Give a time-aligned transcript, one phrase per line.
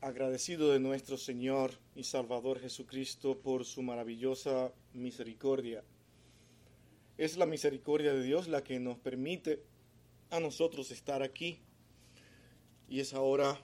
[0.00, 5.84] agradecido de nuestro Señor y Salvador Jesucristo por su maravillosa misericordia.
[7.18, 9.62] Es la misericordia de Dios la que nos permite
[10.30, 11.60] a nosotros estar aquí.
[12.88, 13.60] Y es ahora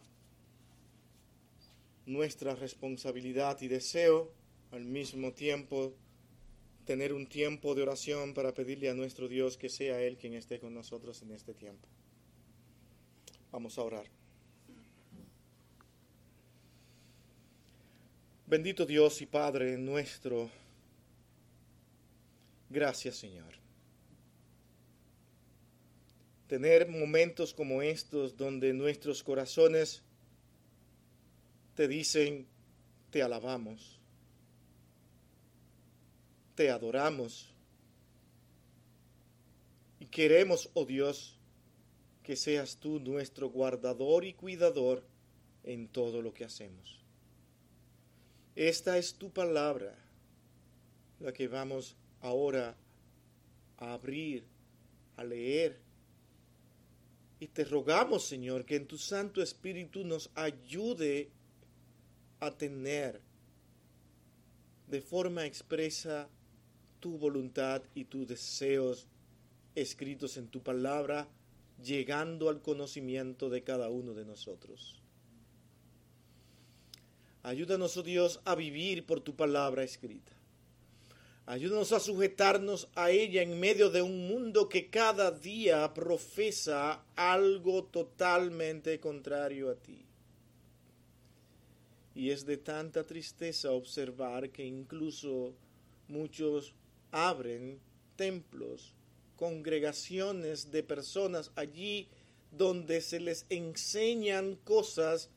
[2.05, 4.33] nuestra responsabilidad y deseo
[4.71, 5.95] al mismo tiempo
[6.85, 10.61] tener un tiempo de oración para pedirle a nuestro Dios que sea Él quien esté
[10.61, 11.89] con nosotros en este tiempo.
[13.51, 14.26] Vamos a orar.
[18.49, 20.49] Bendito Dios y Padre nuestro,
[22.71, 23.55] gracias Señor.
[26.47, 30.05] Tener momentos como estos donde nuestros corazones
[31.75, 32.47] te dicen,
[33.11, 33.99] te alabamos,
[36.55, 37.53] te adoramos
[39.99, 41.37] y queremos, oh Dios,
[42.23, 45.05] que seas tú nuestro guardador y cuidador
[45.65, 47.06] en todo lo que hacemos.
[48.57, 49.95] Esta es tu palabra,
[51.21, 52.75] la que vamos ahora
[53.77, 54.45] a abrir,
[55.17, 55.79] a leer.
[57.39, 61.29] Y te rogamos, Señor, que en tu Santo Espíritu nos ayude
[62.41, 63.21] a tener
[64.89, 66.31] de forma expresa
[66.99, 69.07] tu voluntad y tus deseos
[69.75, 71.29] escritos en tu palabra,
[71.83, 75.03] llegando al conocimiento de cada uno de nosotros.
[77.47, 80.33] Ayúdanos, oh Dios, a vivir por tu palabra escrita.
[81.47, 87.85] Ayúdanos a sujetarnos a ella en medio de un mundo que cada día profesa algo
[87.85, 90.05] totalmente contrario a ti.
[92.17, 95.55] Y es de tanta tristeza observar que incluso
[96.09, 96.75] muchos
[97.13, 97.79] abren
[98.17, 98.93] templos,
[99.37, 102.09] congregaciones de personas allí
[102.51, 105.31] donde se les enseñan cosas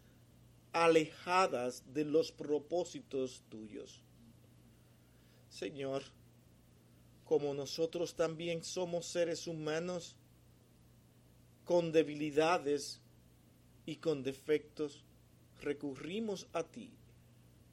[0.73, 4.03] alejadas de los propósitos tuyos.
[5.49, 6.03] Señor,
[7.25, 10.15] como nosotros también somos seres humanos
[11.65, 13.01] con debilidades
[13.85, 15.03] y con defectos,
[15.61, 16.91] recurrimos a ti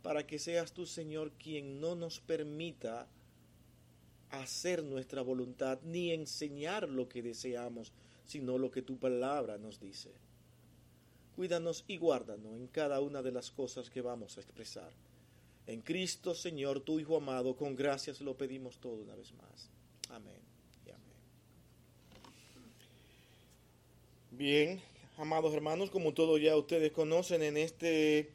[0.03, 3.09] para que seas tú, Señor, quien no nos permita
[4.31, 7.93] hacer nuestra voluntad ni enseñar lo que deseamos,
[8.25, 10.13] sino lo que tu palabra nos dice.
[11.37, 14.91] Cuídanos y guárdanos en cada una de las cosas que vamos a expresar.
[15.67, 19.69] En Cristo, Señor, tu Hijo amado, con gracias lo pedimos todo una vez más.
[20.09, 20.41] Amén
[20.87, 21.17] y amén.
[24.31, 24.83] Bien,
[25.19, 28.33] amados hermanos, como todos ya ustedes conocen, en este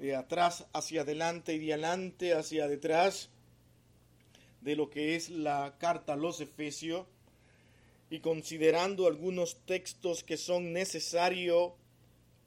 [0.00, 3.30] de atrás hacia adelante y de adelante hacia detrás
[4.60, 7.06] de lo que es la carta a los Efesios
[8.10, 11.72] y considerando algunos textos que son necesarios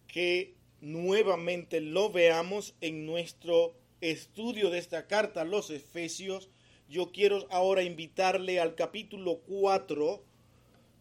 [0.10, 6.50] que nuevamente lo veamos en nuestro estudio de esta carta a los Efesios.
[6.90, 10.24] Yo quiero ahora invitarle al capítulo 4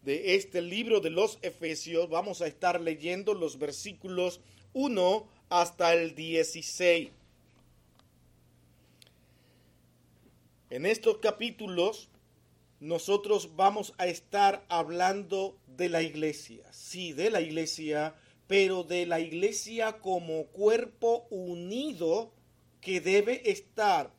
[0.03, 2.09] de este libro de los Efesios.
[2.09, 4.41] Vamos a estar leyendo los versículos
[4.73, 7.09] 1 hasta el 16.
[10.69, 12.09] En estos capítulos
[12.79, 16.71] nosotros vamos a estar hablando de la iglesia.
[16.71, 18.13] Sí, de la iglesia
[18.49, 22.33] pero de la iglesia como cuerpo unido
[22.81, 24.11] que debe estar.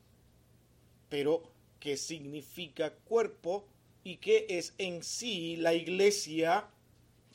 [1.09, 1.43] Pero,
[1.81, 3.67] ¿qué significa cuerpo?
[4.05, 6.69] ¿Y qué es en sí la iglesia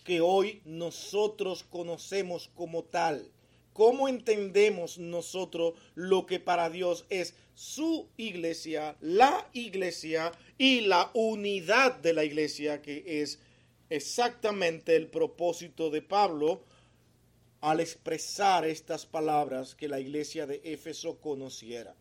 [0.06, 3.30] que hoy nosotros conocemos como tal?
[3.74, 11.98] ¿Cómo entendemos nosotros lo que para Dios es su iglesia, la iglesia y la unidad
[11.98, 13.40] de la iglesia, que es
[13.90, 16.64] exactamente el propósito de Pablo
[17.66, 21.96] al expresar estas palabras que la iglesia de Éfeso conociera.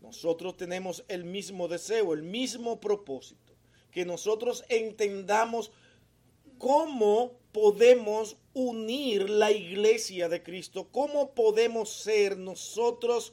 [0.00, 3.54] Nosotros tenemos el mismo deseo, el mismo propósito,
[3.90, 5.72] que nosotros entendamos
[6.58, 13.32] cómo podemos unir la iglesia de Cristo, cómo podemos ser nosotros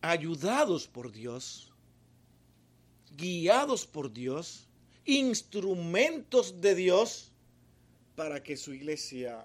[0.00, 1.72] ayudados por Dios,
[3.16, 4.68] guiados por Dios,
[5.04, 7.32] instrumentos de Dios
[8.14, 9.44] para que su iglesia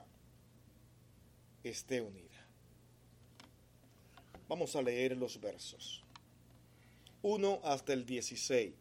[1.63, 2.23] esté unida.
[4.47, 6.03] Vamos a leer los versos
[7.21, 8.73] 1 hasta el 16.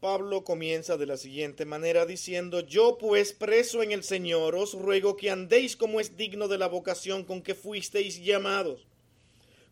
[0.00, 5.16] Pablo comienza de la siguiente manera diciendo, Yo pues preso en el Señor os ruego
[5.16, 8.86] que andéis como es digno de la vocación con que fuisteis llamados,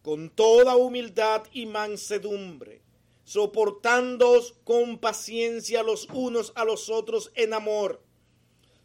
[0.03, 2.84] con toda humildad y mansedumbre
[3.25, 8.03] soportándoos con paciencia los unos a los otros en amor,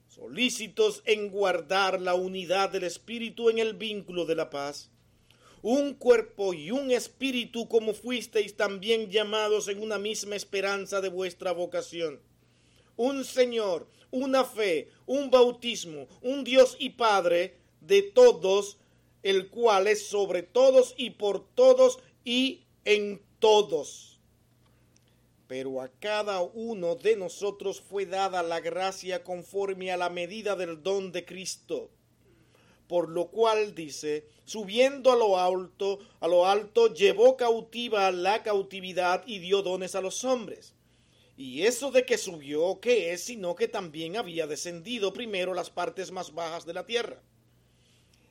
[0.07, 4.89] solícitos en guardar la unidad del Espíritu en el vínculo de la paz.
[5.61, 11.51] Un cuerpo y un espíritu como fuisteis también llamados en una misma esperanza de vuestra
[11.51, 12.21] vocación.
[12.95, 18.77] Un Señor, una fe, un bautismo, un Dios y Padre de todos,
[19.21, 24.08] el cual es sobre todos y por todos y en todos
[25.49, 30.83] pero a cada uno de nosotros fue dada la gracia conforme a la medida del
[30.83, 31.89] don de Cristo.
[32.87, 39.23] Por lo cual dice, subiendo a lo alto, a lo alto llevó cautiva la cautividad
[39.25, 40.75] y dio dones a los hombres.
[41.35, 43.23] Y eso de que subió, ¿qué es?
[43.23, 47.23] Sino que también había descendido primero las partes más bajas de la tierra.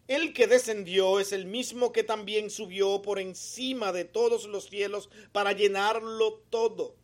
[0.07, 5.11] El que descendió es el mismo que también subió por encima de todos los cielos
[5.33, 6.98] para llenarlo todo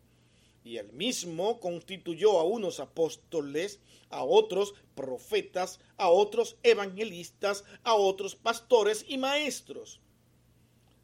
[0.64, 8.34] y él mismo constituyó a unos apóstoles, a otros profetas, a otros evangelistas, a otros
[8.34, 10.00] pastores y maestros,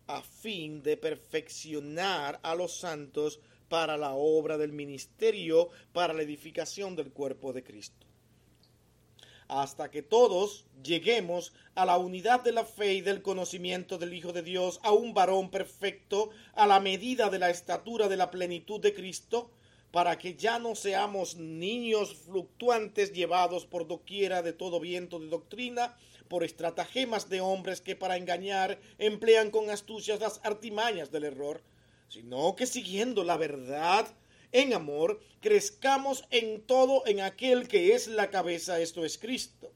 [0.06, 6.96] a fin de perfeccionar a los santos para la obra del ministerio, para la edificación
[6.96, 7.99] del cuerpo de Cristo.
[9.50, 14.32] Hasta que todos lleguemos a la unidad de la fe y del conocimiento del Hijo
[14.32, 18.78] de Dios, a un varón perfecto, a la medida de la estatura de la plenitud
[18.80, 19.50] de Cristo,
[19.90, 25.96] para que ya no seamos niños fluctuantes llevados por doquiera de todo viento de doctrina,
[26.28, 31.60] por estratagemas de hombres que para engañar emplean con astucias las artimañas del error,
[32.08, 34.06] sino que siguiendo la verdad
[34.52, 39.72] en amor, crezcamos en todo en aquel que es la cabeza, esto es Cristo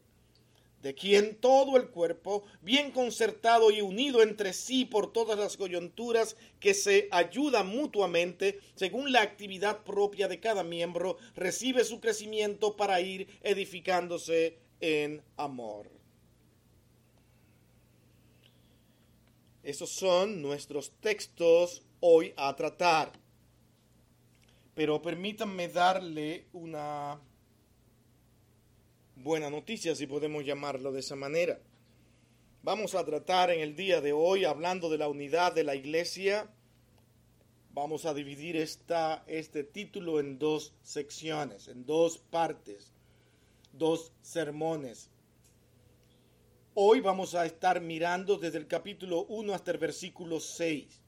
[0.84, 6.36] de quien todo el cuerpo, bien concertado y unido entre sí por todas las coyunturas
[6.60, 13.00] que se ayudan mutuamente según la actividad propia de cada miembro, recibe su crecimiento para
[13.00, 15.90] ir edificándose en amor.
[19.62, 23.23] Esos son nuestros textos hoy a tratar.
[24.74, 27.20] Pero permítanme darle una
[29.16, 31.60] buena noticia, si podemos llamarlo de esa manera.
[32.62, 36.50] Vamos a tratar en el día de hoy, hablando de la unidad de la iglesia,
[37.74, 42.92] vamos a dividir esta, este título en dos secciones, en dos partes,
[43.72, 45.10] dos sermones.
[46.74, 51.00] Hoy vamos a estar mirando desde el capítulo 1 hasta el versículo 6,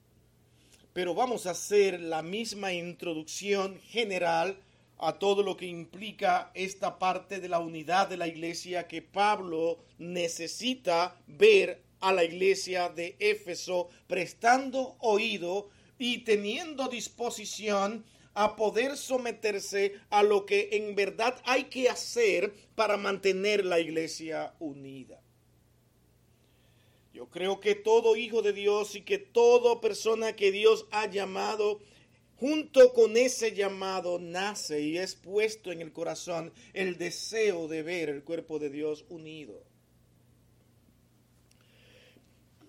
[0.97, 4.57] pero vamos a hacer la misma introducción general
[4.97, 9.77] a todo lo que implica esta parte de la unidad de la iglesia que Pablo
[9.99, 18.03] necesita ver a la iglesia de Éfeso prestando oído y teniendo disposición
[18.33, 24.55] a poder someterse a lo que en verdad hay que hacer para mantener la iglesia
[24.61, 25.21] unida.
[27.17, 31.81] Yo creo que todo hijo de Dios y que toda persona que Dios ha llamado
[32.39, 38.11] Junto con ese llamado nace y es puesto en el corazón el deseo de ver
[38.11, 39.65] el cuerpo de Dios unido.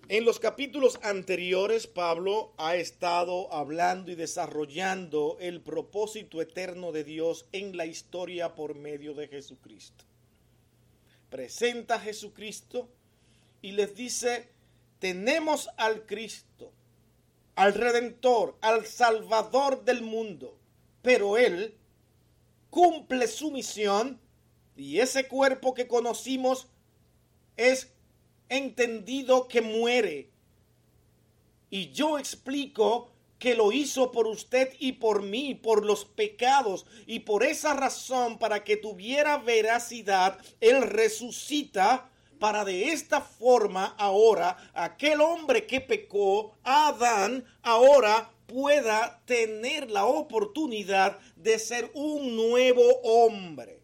[0.08, 7.44] En los capítulos anteriores, Pablo ha estado hablando y desarrollando el propósito eterno de Dios
[7.52, 10.06] en la historia por medio de Jesucristo.
[11.28, 12.88] Presenta a Jesucristo
[13.62, 14.48] y les dice,
[14.98, 16.72] tenemos al Cristo
[17.58, 20.56] al Redentor, al Salvador del mundo.
[21.02, 21.76] Pero Él
[22.70, 24.20] cumple su misión
[24.76, 26.68] y ese cuerpo que conocimos
[27.56, 27.90] es
[28.48, 30.30] entendido que muere.
[31.68, 33.10] Y yo explico
[33.40, 38.38] que lo hizo por usted y por mí, por los pecados, y por esa razón,
[38.38, 42.08] para que tuviera veracidad, Él resucita
[42.38, 51.18] para de esta forma ahora aquel hombre que pecó, Adán, ahora pueda tener la oportunidad
[51.36, 53.80] de ser un nuevo hombre.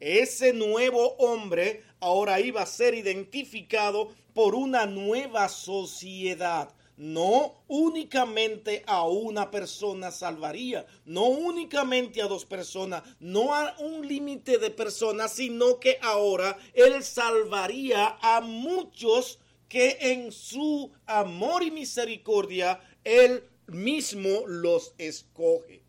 [0.00, 9.06] Ese nuevo hombre ahora iba a ser identificado por una nueva sociedad no únicamente a
[9.06, 15.78] una persona salvaría, no únicamente a dos personas, no a un límite de personas, sino
[15.78, 19.38] que ahora Él salvaría a muchos
[19.68, 25.84] que en su amor y misericordia Él mismo los escoge.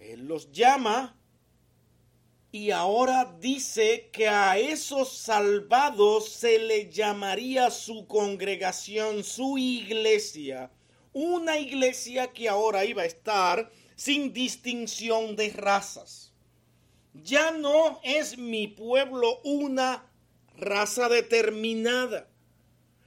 [0.00, 1.16] Él los llama
[2.54, 10.70] y ahora dice que a esos salvados se le llamaría su congregación, su iglesia,
[11.14, 16.34] una iglesia que ahora iba a estar sin distinción de razas.
[17.14, 20.06] Ya no es mi pueblo una
[20.58, 22.28] raza determinada.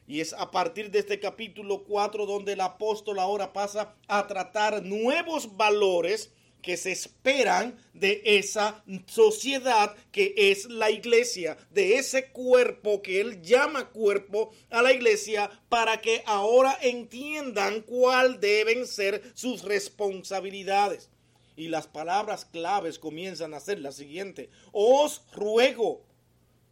[0.08, 4.84] Y es a partir de este capítulo 4 donde el apóstol ahora pasa a tratar
[4.84, 6.32] nuevos valores
[6.66, 13.40] que se esperan de esa sociedad que es la iglesia, de ese cuerpo que él
[13.44, 21.12] llama cuerpo a la iglesia para que ahora entiendan cuál deben ser sus responsabilidades.
[21.56, 24.50] Y las palabras claves comienzan a ser las siguientes.
[24.72, 26.02] Os ruego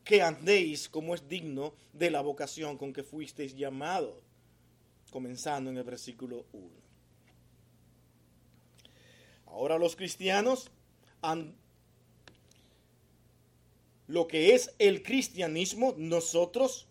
[0.03, 4.15] que andéis como es digno de la vocación con que fuisteis llamados.
[5.11, 6.82] Comenzando en el versículo 1.
[9.53, 10.71] Ahora los cristianos
[11.21, 11.55] han
[14.07, 16.87] lo que es el cristianismo, nosotros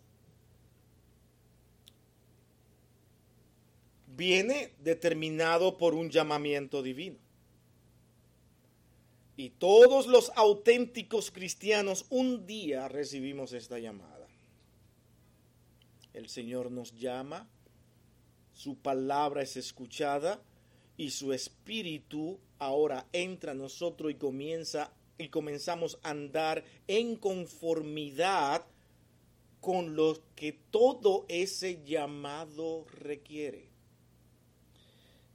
[4.07, 7.17] viene determinado por un llamamiento divino.
[9.35, 14.27] Y todos los auténticos cristianos un día recibimos esta llamada.
[16.13, 17.47] El Señor nos llama,
[18.53, 20.41] su palabra es escuchada
[20.97, 28.65] y su espíritu ahora entra a nosotros y comienza y comenzamos a andar en conformidad
[29.61, 33.69] con lo que todo ese llamado requiere.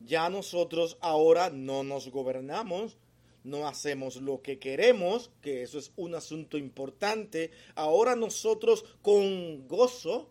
[0.00, 2.98] Ya nosotros ahora no nos gobernamos,
[3.42, 7.50] no hacemos lo que queremos, que eso es un asunto importante.
[7.74, 10.28] Ahora nosotros con gozo,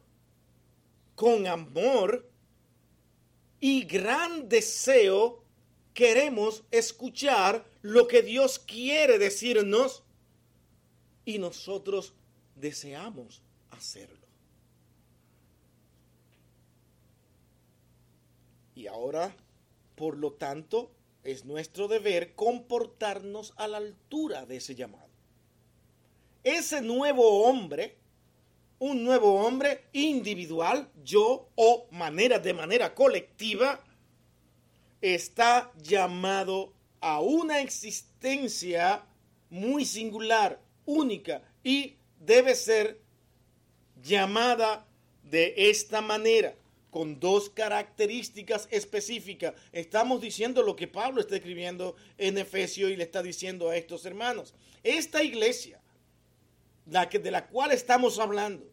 [1.16, 2.30] con amor
[3.60, 5.44] y gran deseo
[5.98, 10.04] queremos escuchar lo que Dios quiere decirnos
[11.26, 12.14] y nosotros
[12.56, 14.28] deseamos hacerlo.
[18.76, 19.36] Y ahora,
[19.96, 20.92] por lo tanto,
[21.24, 25.10] es nuestro deber comportarnos a la altura de ese llamado.
[26.44, 27.98] Ese nuevo hombre,
[28.78, 33.84] un nuevo hombre individual, yo o manera de manera colectiva,
[35.02, 39.04] está llamado a una existencia
[39.50, 43.00] muy singular, única, y debe ser
[44.02, 44.86] llamada
[45.24, 46.56] de esta manera,
[46.90, 49.54] con dos características específicas.
[49.72, 54.06] Estamos diciendo lo que Pablo está escribiendo en Efesio y le está diciendo a estos
[54.06, 54.54] hermanos.
[54.84, 55.80] Esta iglesia,
[56.86, 58.66] la que, de la cual estamos hablando,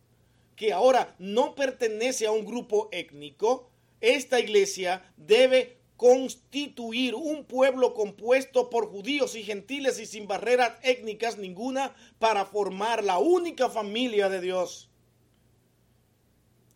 [0.57, 3.69] que ahora no pertenece a un grupo étnico,
[4.00, 11.39] esta iglesia debe constituir un pueblo compuesto por judíos y gentiles y sin barreras étnicas
[11.39, 14.91] ninguna para formar la única familia de Dios.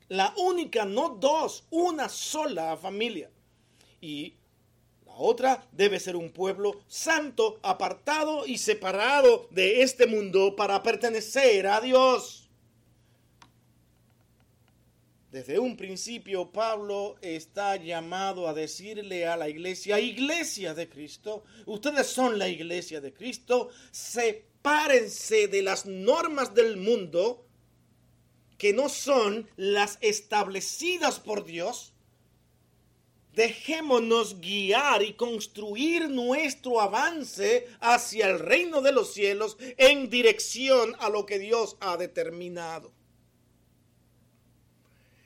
[0.08, 3.30] La única, no dos, una sola familia.
[4.00, 4.34] Y
[5.04, 11.66] la otra debe ser un pueblo santo, apartado y separado de este mundo para pertenecer
[11.66, 12.47] a Dios.
[15.30, 22.06] Desde un principio Pablo está llamado a decirle a la iglesia, iglesia de Cristo, ustedes
[22.06, 27.44] son la iglesia de Cristo, sepárense de las normas del mundo
[28.56, 31.92] que no son las establecidas por Dios.
[33.34, 41.10] Dejémonos guiar y construir nuestro avance hacia el reino de los cielos en dirección a
[41.10, 42.97] lo que Dios ha determinado.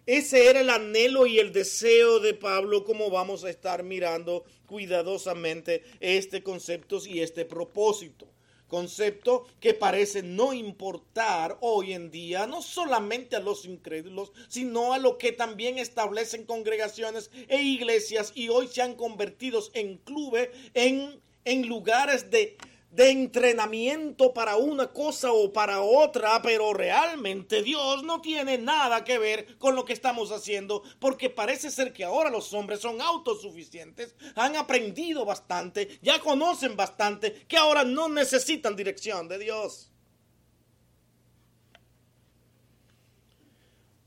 [0.07, 5.85] Ese era el anhelo y el deseo de Pablo, como vamos a estar mirando cuidadosamente
[6.01, 8.27] este concepto y este propósito.
[8.67, 14.99] Concepto que parece no importar hoy en día no solamente a los incrédulos, sino a
[14.99, 21.21] lo que también establecen congregaciones e iglesias y hoy se han convertido en clubes, en,
[21.45, 22.57] en lugares de,
[22.93, 29.19] de entrenamiento para una cosa o para otra, pero realmente Dios no tiene nada que
[29.19, 34.15] ver con lo que estamos haciendo, porque parece ser que ahora los hombres son autosuficientes,
[34.35, 39.91] han aprendido bastante, ya conocen bastante, que ahora no necesitan dirección de Dios.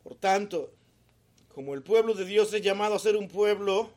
[0.04, 0.72] Por tanto,
[1.56, 3.90] como el pueblo de Dios es llamado a ser un pueblo,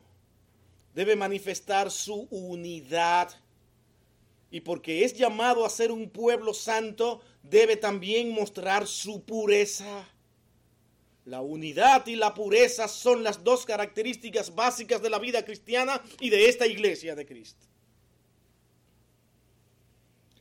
[0.95, 3.29] debe manifestar su unidad
[4.51, 10.07] y porque es llamado a ser un pueblo santo, debe también mostrar su pureza.
[11.25, 16.31] La unidad y la pureza son las dos características básicas de la vida cristiana y
[16.31, 17.67] de esta iglesia de Cristo.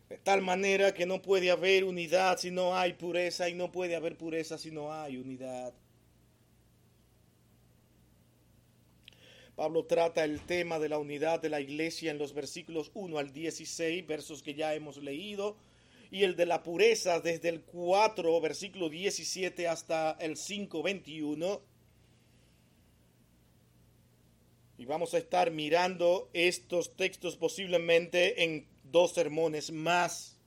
[0.09, 3.95] De tal manera que no puede haber unidad si no hay pureza y no puede
[3.95, 5.75] haber pureza si no hay unidad.
[9.59, 13.33] Pablo trata el tema de la unidad de la iglesia en los versículos 1 al
[13.33, 15.57] 16, versos que ya hemos leído,
[16.13, 21.61] y el de la pureza desde el 4, versículo 17 hasta el 5, 21.
[24.79, 30.39] Y vamos a estar mirando estos textos posiblemente en dos sermones más.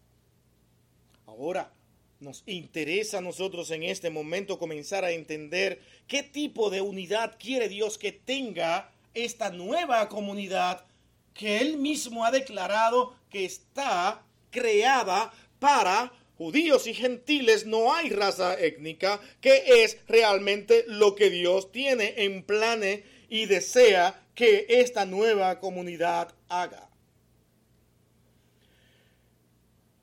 [1.25, 1.73] Ahora,
[2.21, 7.67] nos interesa a nosotros en este momento comenzar a entender qué tipo de unidad quiere
[7.67, 10.85] Dios que tenga esta nueva comunidad
[11.33, 17.65] que Él mismo ha declarado que está creada para judíos y gentiles.
[17.65, 24.21] No hay raza étnica, que es realmente lo que Dios tiene en plane y desea
[24.35, 26.89] que esta nueva comunidad haga.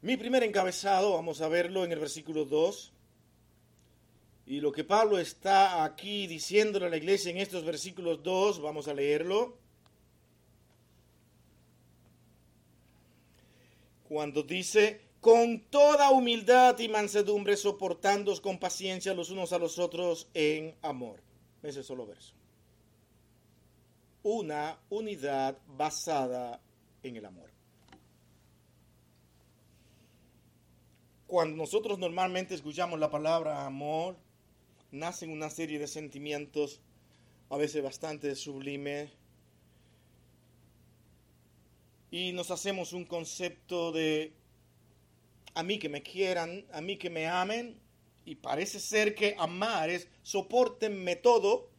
[0.01, 2.93] Mi primer encabezado, vamos a verlo en el versículo 2.
[4.49, 8.89] Y lo que Pablo está aquí diciéndole a la iglesia en estos versículos 2, vamos
[8.89, 9.59] a leerlo.
[14.09, 20.31] Cuando dice, con toda humildad y mansedumbre, soportándoos con paciencia los unos a los otros
[20.33, 21.21] en amor.
[21.63, 22.33] Ese solo verso.
[24.23, 26.59] Una unidad basada
[27.03, 27.51] en el amor.
[31.27, 34.17] Cuando nosotros normalmente escuchamos la palabra amor,
[34.91, 36.81] nacen una serie de sentimientos,
[37.51, 39.11] a veces bastante sublimes,
[42.11, 44.33] y nos hacemos un concepto de
[45.55, 47.81] a mí que me quieran, a mí que me amen,
[48.25, 51.71] y parece ser que amar es soportenme todo,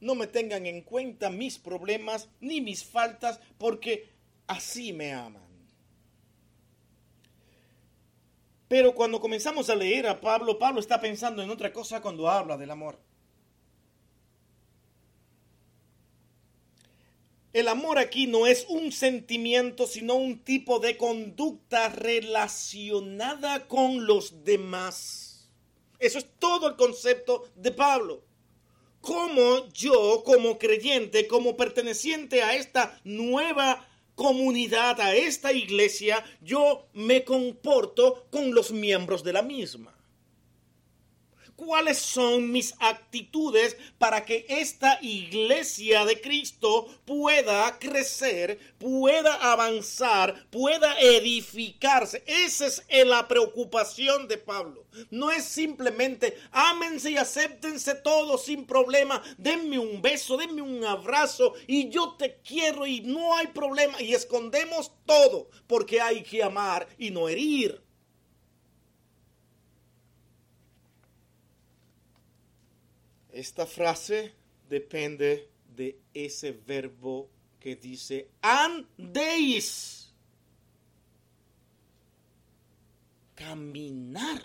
[0.00, 4.08] no me tengan en cuenta mis problemas ni mis faltas, porque
[4.46, 5.49] así me aman.
[8.70, 12.56] Pero cuando comenzamos a leer a Pablo, Pablo está pensando en otra cosa cuando habla
[12.56, 13.00] del amor.
[17.52, 24.44] El amor aquí no es un sentimiento, sino un tipo de conducta relacionada con los
[24.44, 25.50] demás.
[25.98, 28.22] Eso es todo el concepto de Pablo.
[29.00, 33.89] Como yo, como creyente, como perteneciente a esta nueva
[34.20, 39.99] comunidad, a esta iglesia, yo me comporto con los miembros de la misma
[41.60, 50.98] cuáles son mis actitudes para que esta iglesia de Cristo pueda crecer, pueda avanzar, pueda
[50.98, 52.24] edificarse.
[52.26, 54.86] Esa es la preocupación de Pablo.
[55.10, 61.52] No es simplemente ámense y acéptense todos sin problema, denme un beso, denme un abrazo
[61.66, 66.88] y yo te quiero y no hay problema y escondemos todo porque hay que amar
[66.96, 67.89] y no herir.
[73.32, 74.32] Esta frase
[74.68, 77.28] depende de ese verbo
[77.60, 80.12] que dice andéis.
[83.34, 84.42] Caminar.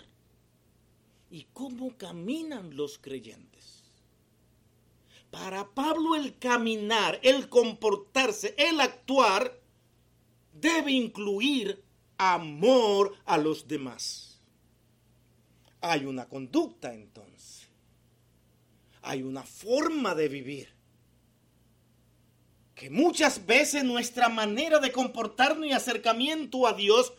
[1.30, 3.82] ¿Y cómo caminan los creyentes?
[5.30, 9.60] Para Pablo el caminar, el comportarse, el actuar,
[10.52, 11.82] debe incluir
[12.16, 14.40] amor a los demás.
[15.80, 17.55] Hay una conducta entonces
[19.06, 20.68] hay una forma de vivir.
[22.74, 27.12] Que muchas veces nuestra manera de comportarnos y acercamiento a Dios,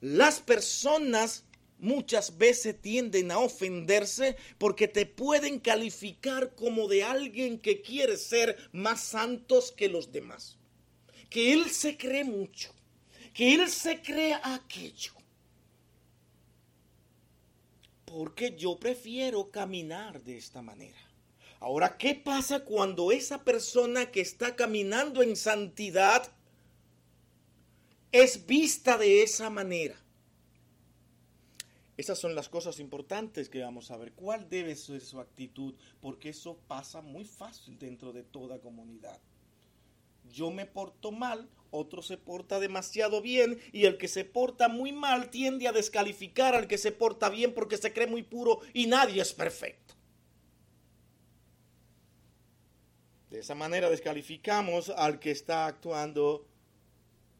[0.00, 1.44] las personas
[1.78, 8.56] muchas veces tienden a ofenderse porque te pueden calificar como de alguien que quiere ser
[8.72, 10.58] más santos que los demás.
[11.30, 12.72] Que él se cree mucho,
[13.32, 15.12] que él se cree aquello.
[18.04, 21.05] Porque yo prefiero caminar de esta manera.
[21.66, 26.32] Ahora, ¿qué pasa cuando esa persona que está caminando en santidad
[28.12, 29.96] es vista de esa manera?
[31.96, 34.12] Esas son las cosas importantes que vamos a ver.
[34.12, 35.74] ¿Cuál debe ser su actitud?
[36.00, 39.20] Porque eso pasa muy fácil dentro de toda comunidad.
[40.30, 44.92] Yo me porto mal, otro se porta demasiado bien y el que se porta muy
[44.92, 48.86] mal tiende a descalificar al que se porta bien porque se cree muy puro y
[48.86, 49.95] nadie es perfecto.
[53.36, 56.46] De esa manera descalificamos al que está actuando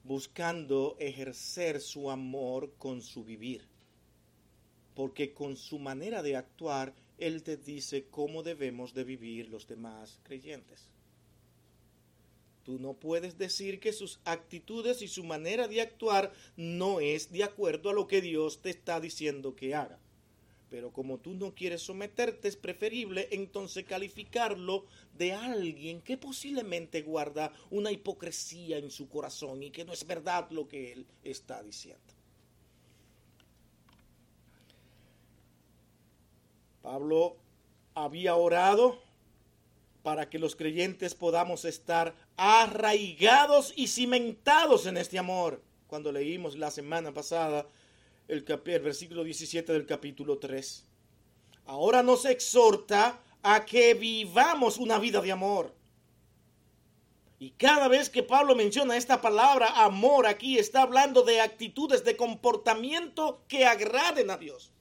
[0.04, 3.66] buscando ejercer su amor con su vivir.
[4.94, 10.20] Porque con su manera de actuar, Él te dice cómo debemos de vivir los demás
[10.22, 10.90] creyentes.
[12.62, 17.42] Tú no puedes decir que sus actitudes y su manera de actuar no es de
[17.42, 19.98] acuerdo a lo que Dios te está diciendo que haga.
[20.70, 24.84] Pero como tú no quieres someterte, es preferible entonces calificarlo
[25.16, 30.50] de alguien que posiblemente guarda una hipocresía en su corazón y que no es verdad
[30.50, 32.02] lo que él está diciendo.
[36.82, 37.36] Pablo
[37.94, 39.00] había orado
[40.02, 45.62] para que los creyentes podamos estar arraigados y cimentados en este amor.
[45.88, 47.66] Cuando leímos la semana pasada
[48.28, 50.84] el, versículo 17 del capítulo 3.
[51.66, 55.74] Ahora nos exhorta a que vivamos una vida de amor.
[57.38, 62.16] Y cada vez que Pablo menciona esta palabra amor aquí, está hablando de actitudes de
[62.16, 64.72] comportamiento que agraden a Dios.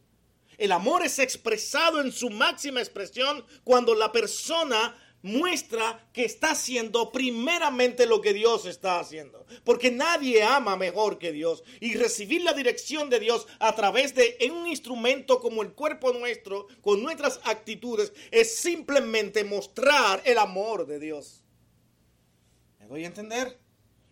[0.57, 7.11] El amor es expresado en su máxima expresión cuando la persona muestra que está haciendo
[7.11, 9.45] primeramente lo que Dios está haciendo.
[9.63, 11.63] Porque nadie ama mejor que Dios.
[11.79, 16.67] Y recibir la dirección de Dios a través de un instrumento como el cuerpo nuestro,
[16.81, 21.43] con nuestras actitudes, es simplemente mostrar el amor de Dios.
[22.79, 23.57] ¿Me doy a entender?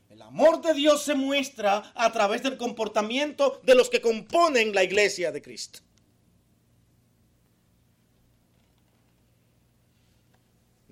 [0.09, 4.83] El amor de Dios se muestra a través del comportamiento de los que componen la
[4.83, 5.79] iglesia de Cristo.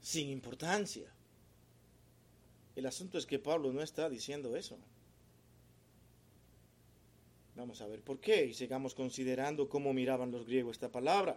[0.00, 1.10] sin importancia.
[2.76, 4.76] El asunto es que Pablo no está diciendo eso.
[7.54, 11.36] Vamos a ver por qué y sigamos considerando cómo miraban los griegos esta palabra.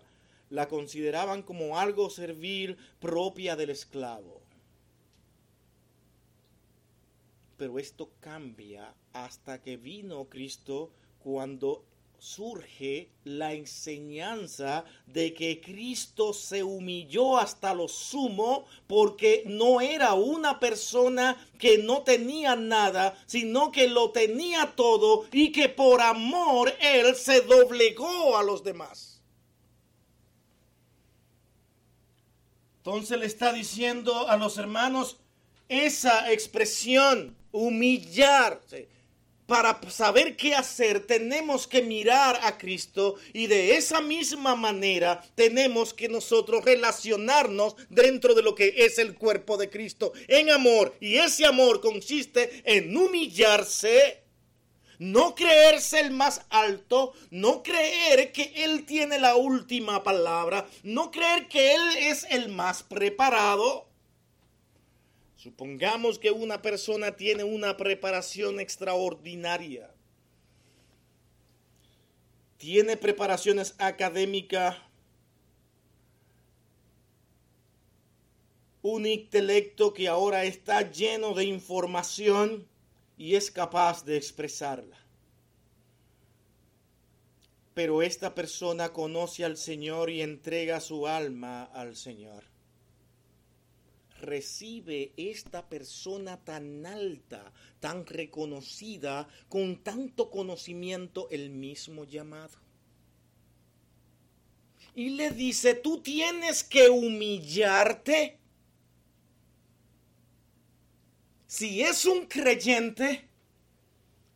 [0.49, 4.41] La consideraban como algo servil propia del esclavo.
[7.57, 11.83] Pero esto cambia hasta que vino Cristo cuando
[12.25, 20.59] surge la enseñanza de que Cristo se humilló hasta lo sumo porque no era una
[20.59, 27.15] persona que no tenía nada, sino que lo tenía todo y que por amor Él
[27.15, 29.21] se doblegó a los demás.
[32.77, 35.17] Entonces le está diciendo a los hermanos
[35.69, 38.94] esa expresión, humillarse
[39.47, 45.93] para saber qué hacer, tenemos que mirar a Cristo y de esa misma manera tenemos
[45.93, 50.95] que nosotros relacionarnos dentro de lo que es el cuerpo de Cristo en amor.
[50.99, 54.23] Y ese amor consiste en humillarse,
[54.97, 61.47] no creerse el más alto, no creer que Él tiene la última palabra, no creer
[61.47, 63.87] que Él es el más preparado
[65.45, 69.93] Supongamos que una persona tiene una preparación extraordinaria.
[72.57, 74.75] Tiene preparaciones académicas,
[78.81, 82.67] un intelecto que ahora está lleno de información
[83.15, 84.97] y es capaz de expresarla.
[87.75, 92.54] Pero esta persona conoce al Señor y entrega su alma al Señor
[94.25, 102.57] recibe esta persona tan alta, tan reconocida, con tanto conocimiento, el mismo llamado?
[104.95, 108.39] Y le dice, tú tienes que humillarte.
[111.47, 113.29] Si es un creyente,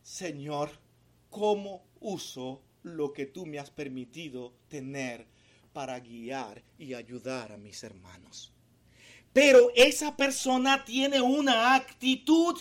[0.03, 0.71] Señor,
[1.29, 5.27] ¿cómo uso lo que tú me has permitido tener
[5.73, 8.51] para guiar y ayudar a mis hermanos?
[9.33, 12.59] Pero esa persona tiene una actitud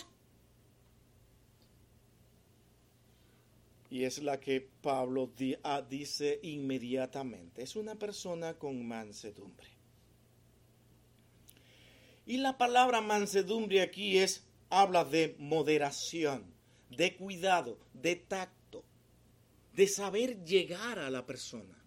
[3.89, 5.31] y es la que Pablo
[5.63, 7.63] ah, dice inmediatamente.
[7.63, 9.67] Es una persona con mansedumbre.
[12.25, 16.53] Y la palabra mansedumbre aquí es, habla de moderación,
[16.91, 18.83] de cuidado, de tacto,
[19.73, 21.78] de saber llegar a la persona.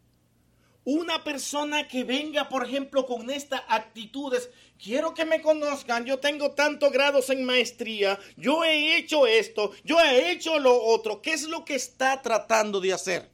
[0.84, 4.50] Una persona que venga, por ejemplo, con estas actitudes,
[4.82, 10.00] quiero que me conozcan, yo tengo tantos grados en maestría, yo he hecho esto, yo
[10.00, 13.30] he hecho lo otro, ¿qué es lo que está tratando de hacer?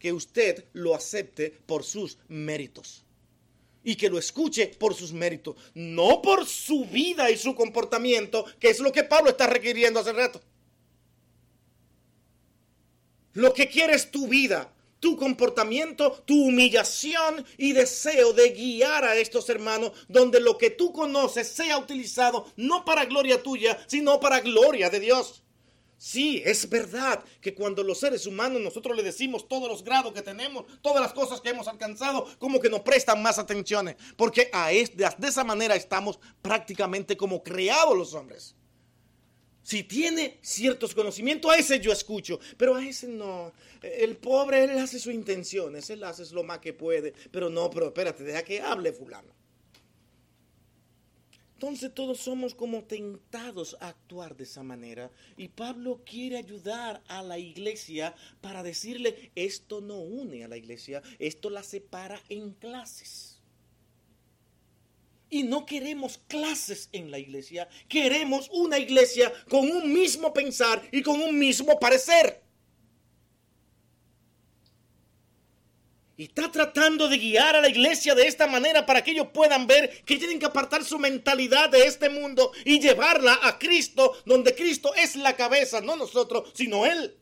[0.00, 3.04] Que usted lo acepte por sus méritos
[3.84, 8.70] y que lo escuche por sus méritos, no por su vida y su comportamiento, que
[8.70, 10.40] es lo que Pablo está requiriendo hace rato.
[13.34, 19.16] Lo que quiere es tu vida, tu comportamiento, tu humillación y deseo de guiar a
[19.16, 24.40] estos hermanos donde lo que tú conoces sea utilizado no para gloria tuya, sino para
[24.40, 25.42] gloria de Dios.
[25.98, 30.22] Sí, es verdad que cuando los seres humanos nosotros le decimos todos los grados que
[30.22, 34.68] tenemos, todas las cosas que hemos alcanzado, como que nos prestan más atención, porque a
[34.68, 38.54] de esa manera estamos prácticamente como creados los hombres.
[39.68, 43.52] Si tiene ciertos conocimientos, a ese yo escucho, pero a ese no.
[43.82, 47.88] El pobre, él hace sus intenciones, él hace lo más que puede, pero no, pero
[47.88, 49.30] espérate, deja que hable fulano.
[51.52, 55.10] Entonces todos somos como tentados a actuar de esa manera.
[55.36, 61.02] Y Pablo quiere ayudar a la iglesia para decirle, esto no une a la iglesia,
[61.18, 63.27] esto la separa en clases.
[65.30, 71.02] Y no queremos clases en la iglesia, queremos una iglesia con un mismo pensar y
[71.02, 72.42] con un mismo parecer.
[76.18, 79.68] Y está tratando de guiar a la iglesia de esta manera para que ellos puedan
[79.68, 84.52] ver que tienen que apartar su mentalidad de este mundo y llevarla a Cristo, donde
[84.52, 87.16] Cristo es la cabeza, no nosotros, sino Él.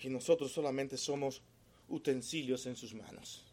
[0.00, 1.40] Y nosotros solamente somos
[1.88, 3.47] utensilios en sus manos.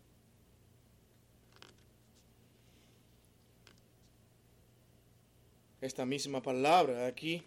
[5.86, 7.43] Esta misma palabra aquí,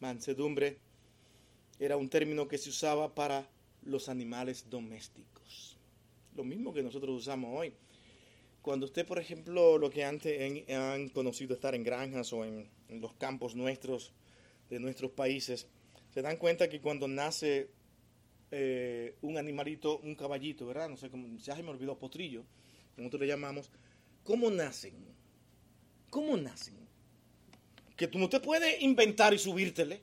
[0.00, 0.78] mansedumbre,
[1.78, 3.48] era un término que se usaba para
[3.82, 5.76] los animales domésticos.
[6.36, 7.74] Lo mismo que nosotros usamos hoy.
[8.62, 13.14] Cuando usted, por ejemplo, lo que antes han conocido estar en granjas o en, los
[13.14, 14.12] campos nuestros,
[14.70, 15.66] de nuestros países,
[16.14, 17.70] se dan cuenta que cuando nace
[18.52, 20.88] eh, un animalito, un caballito, ¿verdad?
[20.88, 22.44] No sé cómo, ya se me olvidó, potrillo,
[22.94, 23.70] como nosotros le llamamos,
[24.22, 24.94] ¿cómo nacen?
[26.10, 26.81] ¿Cómo nacen?
[28.02, 30.02] Que tú no te puedes inventar y subírtele,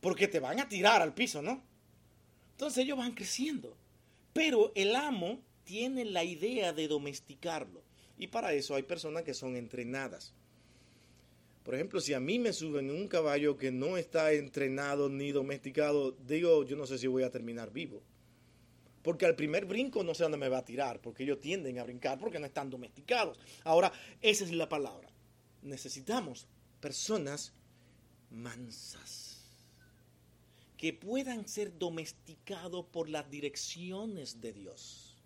[0.00, 1.62] porque te van a tirar al piso, ¿no?
[2.50, 3.76] Entonces ellos van creciendo.
[4.32, 7.84] Pero el amo tiene la idea de domesticarlo.
[8.18, 10.34] Y para eso hay personas que son entrenadas.
[11.62, 16.16] Por ejemplo, si a mí me suben un caballo que no está entrenado ni domesticado,
[16.26, 18.02] digo, yo no sé si voy a terminar vivo.
[19.02, 21.84] Porque al primer brinco no sé dónde me va a tirar, porque ellos tienden a
[21.84, 23.38] brincar porque no están domesticados.
[23.62, 25.08] Ahora, esa es la palabra.
[25.62, 26.48] Necesitamos
[26.82, 27.52] personas
[28.28, 29.38] mansas,
[30.76, 35.16] que puedan ser domesticados por las direcciones de Dios,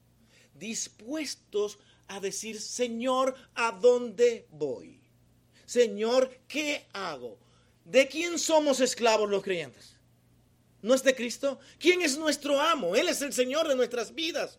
[0.54, 5.00] dispuestos a decir, Señor, ¿a dónde voy?
[5.64, 7.38] Señor, ¿qué hago?
[7.84, 9.96] ¿De quién somos esclavos los creyentes?
[10.82, 11.58] ¿No es de Cristo?
[11.78, 12.94] ¿Quién es nuestro amo?
[12.94, 14.58] Él es el Señor de nuestras vidas.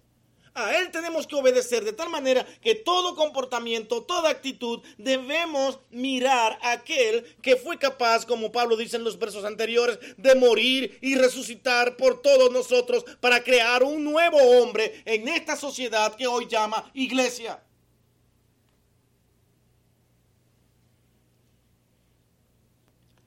[0.57, 6.57] A Él tenemos que obedecer de tal manera que todo comportamiento, toda actitud, debemos mirar
[6.63, 11.13] a aquel que fue capaz, como Pablo dice en los versos anteriores, de morir y
[11.13, 16.89] resucitar por todos nosotros para crear un nuevo hombre en esta sociedad que hoy llama
[16.95, 17.63] iglesia.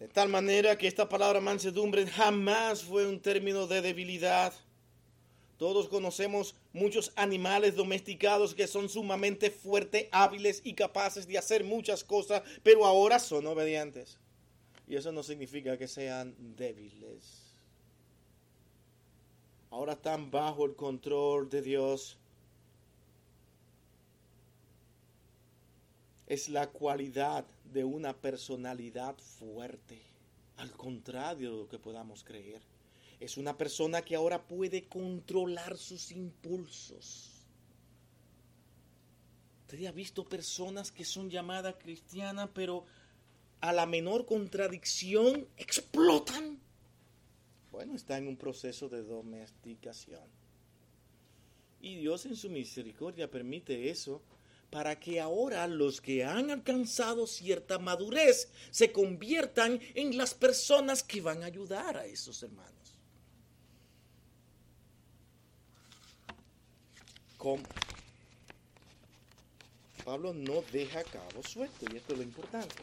[0.00, 4.52] De tal manera que esta palabra mansedumbre jamás fue un término de debilidad
[5.60, 12.02] todos conocemos muchos animales domesticados que son sumamente fuertes, hábiles y capaces de hacer muchas
[12.02, 14.16] cosas, pero ahora son obedientes.
[14.88, 17.42] Y eso no significa que sean débiles.
[19.68, 22.16] Ahora están bajo el control de Dios.
[26.26, 30.00] Es la cualidad de una personalidad fuerte,
[30.56, 32.69] al contrario de lo que podamos creer.
[33.20, 37.30] Es una persona que ahora puede controlar sus impulsos.
[39.60, 42.86] Usted ha visto personas que son llamadas cristianas, pero
[43.60, 46.58] a la menor contradicción explotan.
[47.70, 50.24] Bueno, está en un proceso de domesticación.
[51.80, 54.22] Y Dios en su misericordia permite eso
[54.70, 61.20] para que ahora los que han alcanzado cierta madurez se conviertan en las personas que
[61.20, 62.79] van a ayudar a esos hermanos.
[67.40, 67.62] ¿Cómo?
[70.04, 72.74] Pablo no deja cabo suelto y esto es lo importante.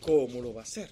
[0.00, 0.90] ¿Cómo lo va a hacer?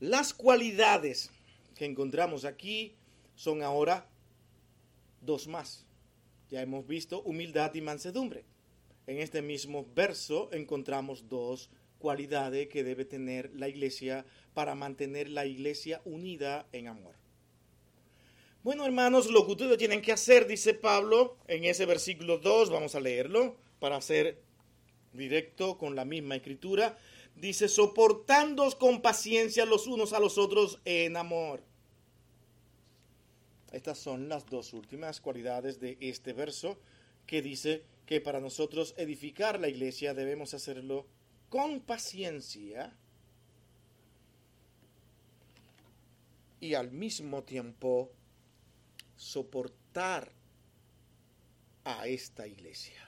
[0.00, 1.30] Las cualidades
[1.76, 2.96] que encontramos aquí
[3.36, 4.04] son ahora
[5.20, 5.86] dos más.
[6.50, 8.44] Ya hemos visto humildad y mansedumbre.
[9.06, 15.46] En este mismo verso encontramos dos cualidades que debe tener la iglesia para mantener la
[15.46, 17.21] iglesia unida en amor.
[18.62, 22.94] Bueno, hermanos, lo que ustedes tienen que hacer, dice Pablo en ese versículo 2, vamos
[22.94, 24.40] a leerlo para ser
[25.12, 26.96] directo con la misma escritura.
[27.34, 31.62] Dice, soportándoos con paciencia los unos a los otros en amor
[33.72, 36.78] estas son las dos últimas cualidades de este verso
[37.26, 41.06] que dice que para nosotros edificar la iglesia debemos hacerlo
[41.48, 42.94] con paciencia
[46.60, 48.10] y al mismo tiempo
[49.22, 50.32] soportar
[51.84, 53.00] a esta iglesia.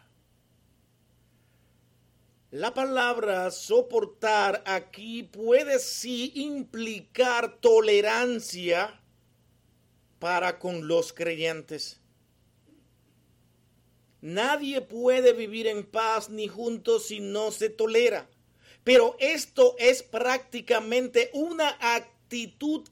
[2.53, 9.01] La palabra soportar aquí puede sí implicar tolerancia
[10.21, 12.01] para con los creyentes.
[14.21, 18.31] Nadie puede vivir en paz ni juntos si no se tolera.
[18.85, 22.14] Pero esto es prácticamente una actitud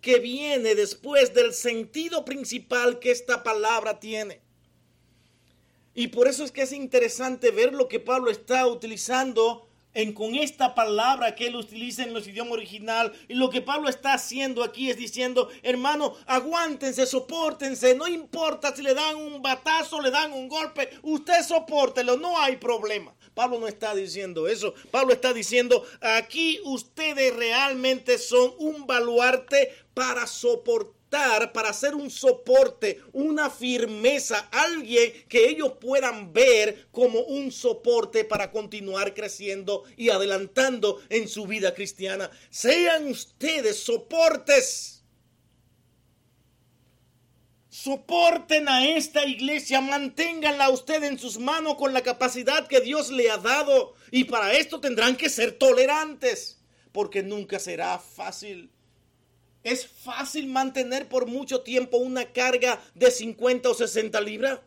[0.01, 4.41] que viene después del sentido principal que esta palabra tiene.
[5.95, 10.35] Y por eso es que es interesante ver lo que Pablo está utilizando en, con
[10.35, 13.13] esta palabra que él utiliza en los idiomas original.
[13.29, 18.83] Y lo que Pablo está haciendo aquí es diciendo, hermano, aguántense, soportense, no importa si
[18.83, 23.15] le dan un batazo, le dan un golpe, usted soportelo, no hay problema.
[23.35, 24.75] Pablo no está diciendo eso.
[24.91, 31.03] Pablo está diciendo, aquí ustedes realmente son un baluarte para soportar
[31.53, 38.51] para hacer un soporte, una firmeza, alguien que ellos puedan ver como un soporte para
[38.51, 42.31] continuar creciendo y adelantando en su vida cristiana.
[42.49, 45.02] Sean ustedes soportes.
[47.73, 53.31] Soporten a esta iglesia, manténganla usted en sus manos con la capacidad que Dios le
[53.31, 53.95] ha dado.
[54.11, 56.61] Y para esto tendrán que ser tolerantes,
[56.93, 58.71] porque nunca será fácil.
[59.63, 64.61] ¿Es fácil mantener por mucho tiempo una carga de 50 o 60 libras?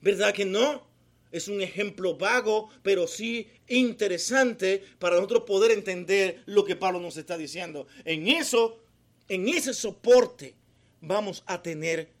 [0.00, 0.84] ¿Verdad que no?
[1.30, 7.16] Es un ejemplo vago, pero sí interesante para nosotros poder entender lo que Pablo nos
[7.16, 7.86] está diciendo.
[8.04, 8.82] En eso,
[9.28, 10.56] en ese soporte,
[11.00, 12.18] vamos a tener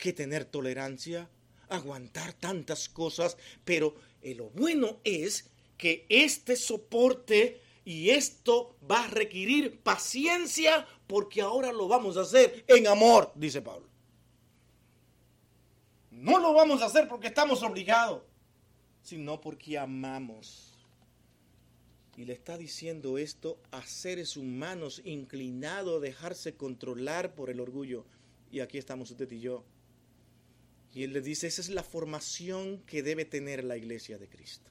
[0.00, 1.28] que tener tolerancia,
[1.68, 9.80] aguantar tantas cosas, pero lo bueno es que este soporte y esto va a requerir
[9.80, 13.88] paciencia porque ahora lo vamos a hacer en amor, dice Pablo.
[16.10, 18.22] No lo vamos a hacer porque estamos obligados,
[19.02, 20.70] sino porque amamos.
[22.16, 28.04] Y le está diciendo esto a seres humanos inclinados a dejarse controlar por el orgullo.
[28.52, 29.64] Y aquí estamos usted y yo.
[30.92, 34.70] Y él le dice, esa es la formación que debe tener la iglesia de Cristo.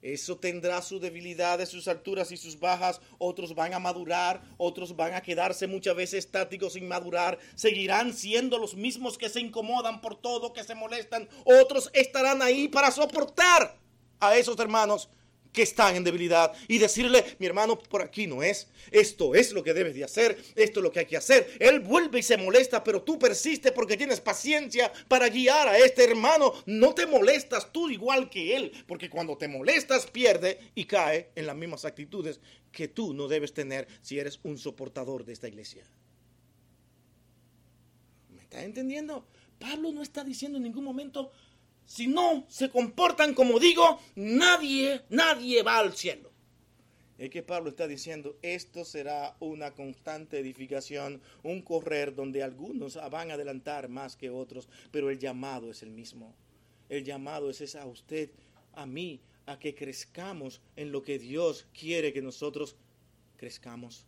[0.00, 3.00] Eso tendrá sus debilidades, sus alturas y sus bajas.
[3.18, 7.38] Otros van a madurar, otros van a quedarse muchas veces estáticos sin madurar.
[7.56, 11.28] Seguirán siendo los mismos que se incomodan por todo, que se molestan.
[11.44, 13.76] Otros estarán ahí para soportar
[14.20, 15.08] a esos hermanos
[15.52, 19.62] que están en debilidad y decirle, mi hermano, por aquí no es, esto es lo
[19.62, 21.56] que debes de hacer, esto es lo que hay que hacer.
[21.58, 26.04] Él vuelve y se molesta, pero tú persistes porque tienes paciencia para guiar a este
[26.04, 26.52] hermano.
[26.66, 31.46] No te molestas tú igual que él, porque cuando te molestas pierde y cae en
[31.46, 32.40] las mismas actitudes
[32.72, 35.84] que tú no debes tener si eres un soportador de esta iglesia.
[38.30, 39.26] ¿Me está entendiendo?
[39.58, 41.32] Pablo no está diciendo en ningún momento,
[41.88, 46.30] si no se comportan como digo, nadie, nadie va al cielo.
[47.16, 53.30] Es que Pablo está diciendo, esto será una constante edificación, un correr donde algunos van
[53.30, 56.34] a adelantar más que otros, pero el llamado es el mismo.
[56.90, 58.30] El llamado es a usted,
[58.74, 62.76] a mí, a que crezcamos en lo que Dios quiere que nosotros
[63.38, 64.04] crezcamos.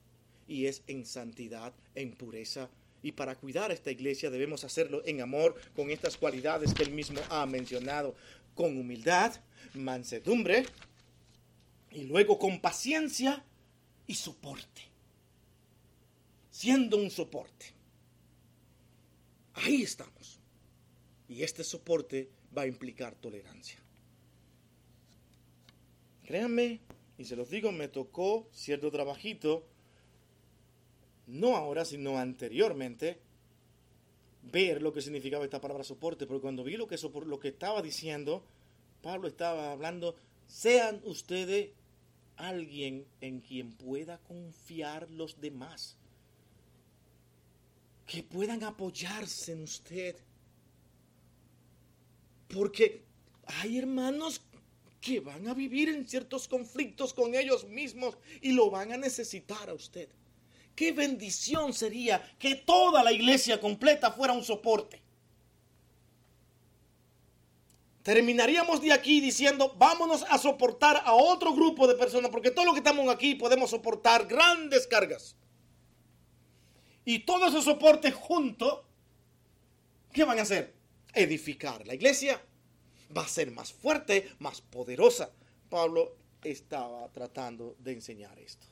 [0.46, 2.68] Y es en santidad, en pureza,
[3.02, 6.92] Y para cuidar a esta iglesia debemos hacerlo en amor con estas cualidades que él
[6.92, 8.14] mismo ha mencionado,
[8.54, 9.34] con humildad,
[9.74, 10.66] mansedumbre
[11.90, 13.44] y luego con paciencia
[14.06, 14.82] y soporte.
[16.50, 17.66] Siendo un soporte.
[19.54, 20.40] Ahí estamos.
[21.28, 23.78] Y este soporte va a implicar tolerancia.
[26.24, 26.80] Créanme,
[27.18, 29.66] y se los digo, me tocó cierto trabajito
[31.30, 33.18] no ahora, sino anteriormente,
[34.42, 37.82] ver lo que significaba esta palabra soporte, porque cuando vi lo que, lo que estaba
[37.82, 38.44] diciendo,
[39.02, 40.16] Pablo estaba hablando,
[40.46, 41.70] sean ustedes
[42.36, 45.96] alguien en quien pueda confiar los demás,
[48.06, 50.16] que puedan apoyarse en usted,
[52.48, 53.04] porque
[53.46, 54.42] hay hermanos
[55.00, 59.70] que van a vivir en ciertos conflictos con ellos mismos y lo van a necesitar
[59.70, 60.08] a usted.
[60.74, 65.02] Qué bendición sería que toda la iglesia completa fuera un soporte.
[68.02, 72.74] Terminaríamos de aquí diciendo, vámonos a soportar a otro grupo de personas, porque todos los
[72.74, 75.36] que estamos aquí podemos soportar grandes cargas.
[77.04, 78.84] Y todo ese soporte junto,
[80.12, 80.74] ¿qué van a hacer?
[81.12, 81.86] Edificar.
[81.86, 82.40] La iglesia
[83.16, 85.30] va a ser más fuerte, más poderosa.
[85.68, 88.66] Pablo estaba tratando de enseñar esto.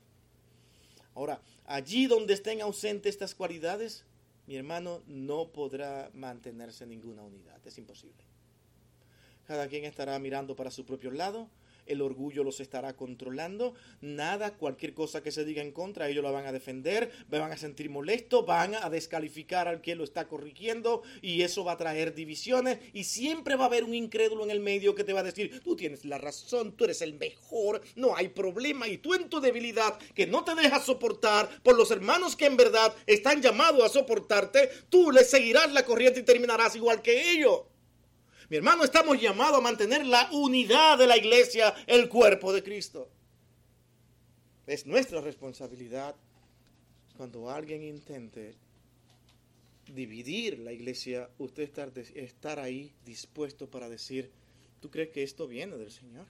[1.19, 4.05] Ahora, allí donde estén ausentes estas cualidades,
[4.47, 7.59] mi hermano no podrá mantenerse ninguna unidad.
[7.67, 8.23] Es imposible.
[9.45, 11.51] Cada quien estará mirando para su propio lado
[11.89, 16.31] el orgullo los estará controlando, nada, cualquier cosa que se diga en contra, ellos la
[16.31, 21.03] van a defender, van a sentir molesto, van a descalificar al que lo está corrigiendo
[21.23, 24.61] y eso va a traer divisiones y siempre va a haber un incrédulo en el
[24.61, 28.17] medio que te va a decir, tú tienes la razón, tú eres el mejor, no
[28.17, 32.37] hay problema y tú en tu debilidad que no te dejas soportar por los hermanos
[32.37, 37.03] que en verdad están llamados a soportarte, tú le seguirás la corriente y terminarás igual
[37.03, 37.63] que ellos.
[38.51, 43.11] Mi hermano, estamos llamados a mantener la unidad de la iglesia, el cuerpo de Cristo.
[44.67, 46.17] Es nuestra responsabilidad
[47.17, 48.57] cuando alguien intente
[49.93, 54.31] dividir la iglesia, usted estar, estar ahí dispuesto para decir,
[54.81, 56.27] ¿tú crees que esto viene del Señor?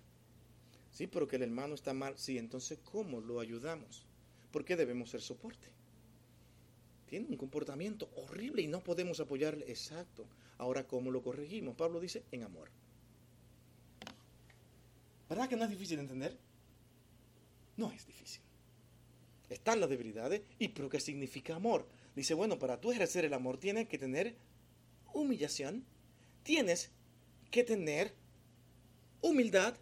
[0.90, 2.18] Sí, pero que el hermano está mal.
[2.18, 4.06] Sí, entonces, ¿cómo lo ayudamos?
[4.50, 5.68] ¿Por qué debemos ser soporte?
[7.06, 9.66] Tiene un comportamiento horrible y no podemos apoyarle.
[9.68, 10.26] Exacto.
[10.58, 11.76] Ahora, ¿cómo lo corregimos?
[11.76, 12.68] Pablo dice, en amor.
[15.28, 16.38] ¿Verdad que no es difícil de entender?
[17.76, 18.42] No es difícil.
[19.48, 21.86] Están las debilidades, y pero ¿qué significa amor?
[22.14, 24.36] Dice, bueno, para tú ejercer el amor tienes que tener
[25.12, 25.84] humillación,
[26.42, 26.90] tienes
[27.50, 28.14] que tener
[29.22, 29.76] humildad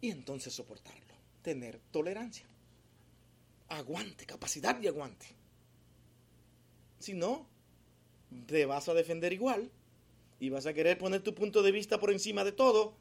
[0.00, 2.46] y entonces soportarlo, tener tolerancia,
[3.68, 5.26] aguante, capacidad de aguante.
[6.98, 7.46] Si no,
[8.46, 9.70] te vas a defender igual
[10.40, 12.94] y vas a querer poner tu punto de vista por encima de todo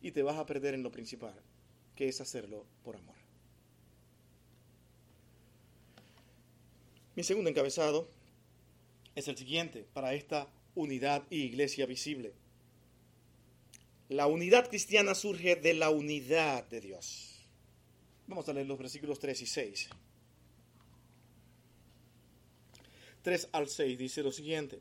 [0.00, 1.34] y te vas a perder en lo principal,
[1.96, 3.16] que es hacerlo por amor.
[7.14, 8.08] Mi segundo encabezado
[9.14, 12.32] es el siguiente para esta unidad y iglesia visible.
[14.08, 17.46] La unidad cristiana surge de la unidad de Dios.
[18.26, 19.90] Vamos a leer los versículos 3 y 6.
[23.22, 24.80] 3 al 6 dice lo siguiente.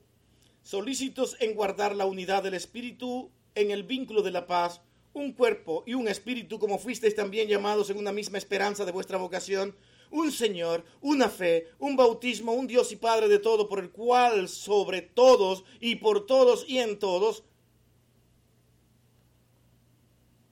[0.63, 4.81] Solícitos en guardar la unidad del Espíritu en el vínculo de la paz,
[5.13, 9.17] un cuerpo y un espíritu como fuisteis también llamados en una misma esperanza de vuestra
[9.17, 9.75] vocación,
[10.09, 14.49] un Señor, una fe, un bautismo, un Dios y Padre de todo, por el cual
[14.49, 17.43] sobre todos y por todos y en todos.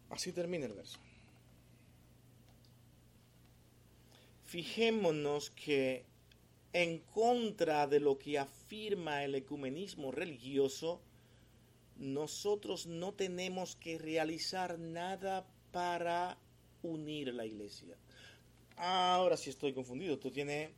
[0.09, 0.97] Así termina el verso.
[4.45, 6.08] Fijémonos que
[6.73, 11.01] en contra de lo que afirma el ecumenismo religioso,
[11.97, 16.37] nosotros no tenemos que realizar nada para
[16.81, 17.95] unir la iglesia.
[18.77, 20.71] Ahora sí estoy confundido, esto tiene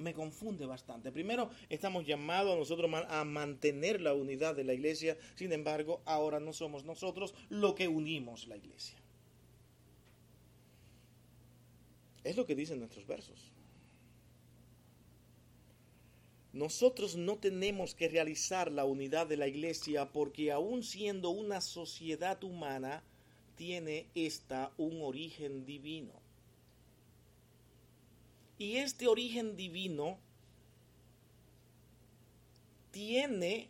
[0.00, 1.12] me confunde bastante.
[1.12, 6.40] Primero, estamos llamados a nosotros a mantener la unidad de la iglesia, sin embargo, ahora
[6.40, 8.98] no somos nosotros lo que unimos la iglesia.
[12.24, 13.52] Es lo que dicen nuestros versos.
[16.52, 22.42] Nosotros no tenemos que realizar la unidad de la iglesia porque aun siendo una sociedad
[22.42, 23.04] humana,
[23.56, 26.12] tiene esta un origen divino.
[28.58, 30.18] Y este origen divino
[32.90, 33.68] tiene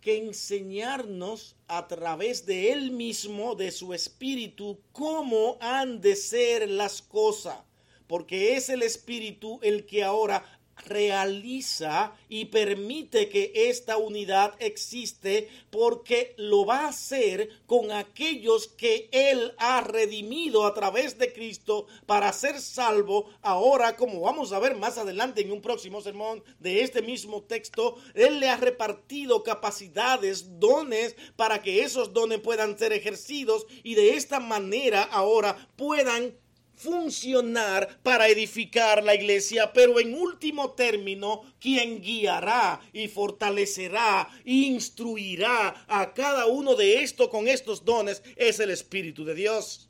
[0.00, 7.00] que enseñarnos a través de Él mismo, de su espíritu, cómo han de ser las
[7.02, 7.58] cosas.
[8.06, 16.34] Porque es el espíritu el que ahora realiza y permite que esta unidad existe porque
[16.36, 22.32] lo va a hacer con aquellos que Él ha redimido a través de Cristo para
[22.32, 23.30] ser salvo.
[23.42, 27.96] Ahora, como vamos a ver más adelante en un próximo sermón de este mismo texto,
[28.14, 34.14] Él le ha repartido capacidades, dones, para que esos dones puedan ser ejercidos y de
[34.16, 36.34] esta manera ahora puedan
[36.80, 45.84] funcionar para edificar la iglesia, pero en último término, quien guiará y fortalecerá e instruirá
[45.86, 49.88] a cada uno de estos con estos dones es el Espíritu de Dios.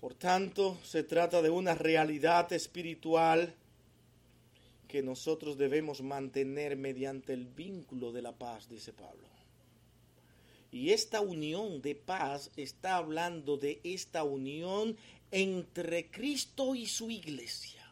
[0.00, 3.54] Por tanto, se trata de una realidad espiritual
[4.88, 9.31] que nosotros debemos mantener mediante el vínculo de la paz, dice Pablo.
[10.72, 14.96] Y esta unión de paz está hablando de esta unión
[15.30, 17.86] entre Cristo y su iglesia.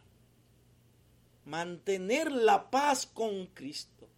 [1.45, 4.09] Mantener la paz con Cristo.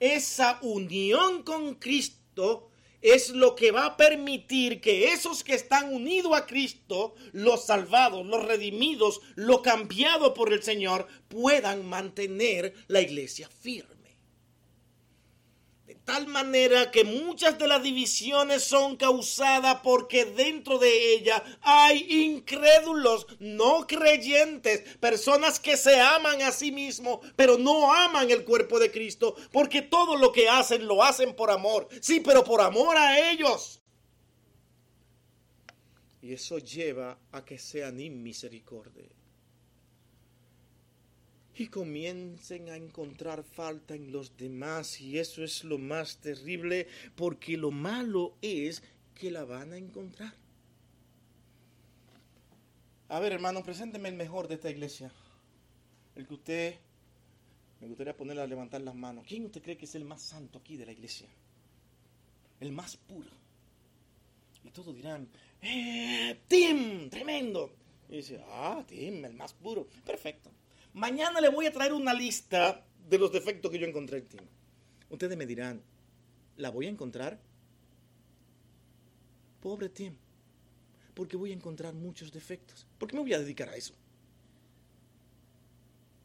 [0.00, 2.70] Esa unión con Cristo
[3.02, 8.24] es lo que va a permitir que esos que están unidos a Cristo, los salvados,
[8.24, 14.01] los redimidos, los cambiados por el Señor, puedan mantener la iglesia firme
[16.04, 23.26] tal manera que muchas de las divisiones son causadas porque dentro de ella hay incrédulos,
[23.38, 28.90] no creyentes, personas que se aman a sí mismos, pero no aman el cuerpo de
[28.90, 33.30] Cristo, porque todo lo que hacen lo hacen por amor, sí, pero por amor a
[33.30, 33.80] ellos.
[36.20, 39.21] Y eso lleva a que sean inmisericordia
[41.54, 47.56] y comiencen a encontrar falta en los demás y eso es lo más terrible porque
[47.56, 48.82] lo malo es
[49.14, 50.34] que la van a encontrar.
[53.08, 55.12] A ver, hermano, presénteme el mejor de esta iglesia.
[56.16, 56.74] El que usted
[57.80, 59.26] me gustaría ponerle a levantar las manos.
[59.26, 61.28] ¿Quién usted cree que es el más santo aquí de la iglesia?
[62.60, 63.30] El más puro.
[64.64, 65.28] Y todos dirán,
[65.60, 66.38] ¡eh!
[66.48, 67.10] ¡Tim!
[67.10, 67.74] ¡Tremendo!
[68.08, 69.86] Y dice, ah, Tim, el más puro.
[70.06, 70.50] Perfecto.
[70.94, 74.40] Mañana le voy a traer una lista de los defectos que yo encontré en Tim.
[75.08, 75.82] Ustedes me dirán,
[76.56, 77.40] ¿la voy a encontrar?
[79.60, 80.16] Pobre Tim,
[81.14, 82.86] porque voy a encontrar muchos defectos.
[82.98, 83.94] ¿Por qué me voy a dedicar a eso?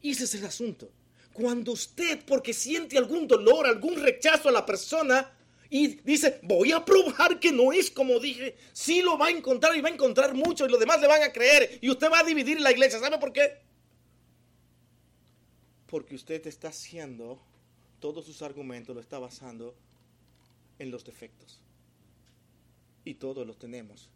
[0.00, 0.90] Y ese es el asunto.
[1.32, 5.32] Cuando usted, porque siente algún dolor, algún rechazo a la persona,
[5.70, 9.76] y dice, voy a probar que no es como dije, sí lo va a encontrar
[9.76, 12.20] y va a encontrar mucho y los demás le van a creer y usted va
[12.20, 12.98] a dividir la iglesia.
[12.98, 13.67] ¿Sabe por qué?
[15.88, 17.40] Porque usted está haciendo,
[18.00, 19.74] todos sus argumentos lo está basando
[20.78, 21.60] en los defectos.
[23.04, 24.10] Y todos los tenemos.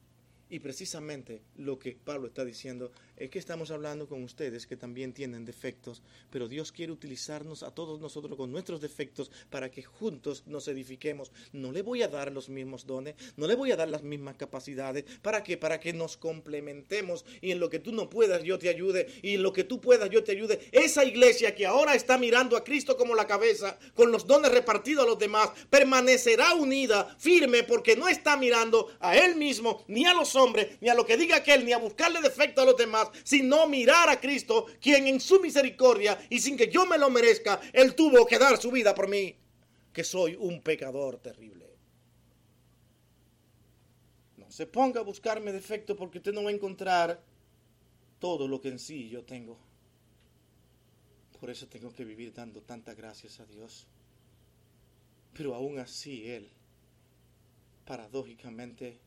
[0.51, 5.13] Y precisamente lo que Pablo está diciendo es que estamos hablando con ustedes que también
[5.13, 10.45] tienen defectos, pero Dios quiere utilizarnos a todos nosotros con nuestros defectos para que juntos
[10.47, 11.31] nos edifiquemos.
[11.53, 14.37] No le voy a dar los mismos dones, no le voy a dar las mismas
[14.37, 15.05] capacidades.
[15.23, 15.57] ¿Para qué?
[15.57, 19.35] Para que nos complementemos y en lo que tú no puedas yo te ayude y
[19.35, 20.61] en lo que tú puedas yo te ayude.
[20.73, 25.05] Esa iglesia que ahora está mirando a Cristo como la cabeza, con los dones repartidos
[25.05, 30.15] a los demás, permanecerá unida, firme, porque no está mirando a Él mismo ni a
[30.15, 33.02] los hombre, ni a lo que diga aquel, ni a buscarle defecto a los demás,
[33.25, 37.61] sino mirar a Cristo, quien en su misericordia y sin que yo me lo merezca,
[37.73, 39.35] Él tuvo que dar su vida por mí,
[39.93, 41.67] que soy un pecador terrible.
[44.37, 47.23] No se ponga a buscarme defecto porque usted no va a encontrar
[48.19, 49.59] todo lo que en sí yo tengo.
[51.41, 53.89] Por eso tengo que vivir dando tantas gracias a Dios.
[55.35, 56.49] Pero aún así Él,
[57.85, 59.01] paradójicamente,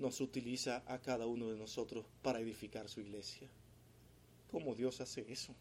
[0.00, 3.48] nos utiliza a cada uno de nosotros para edificar su iglesia.
[4.50, 5.54] ¿Cómo Dios hace eso?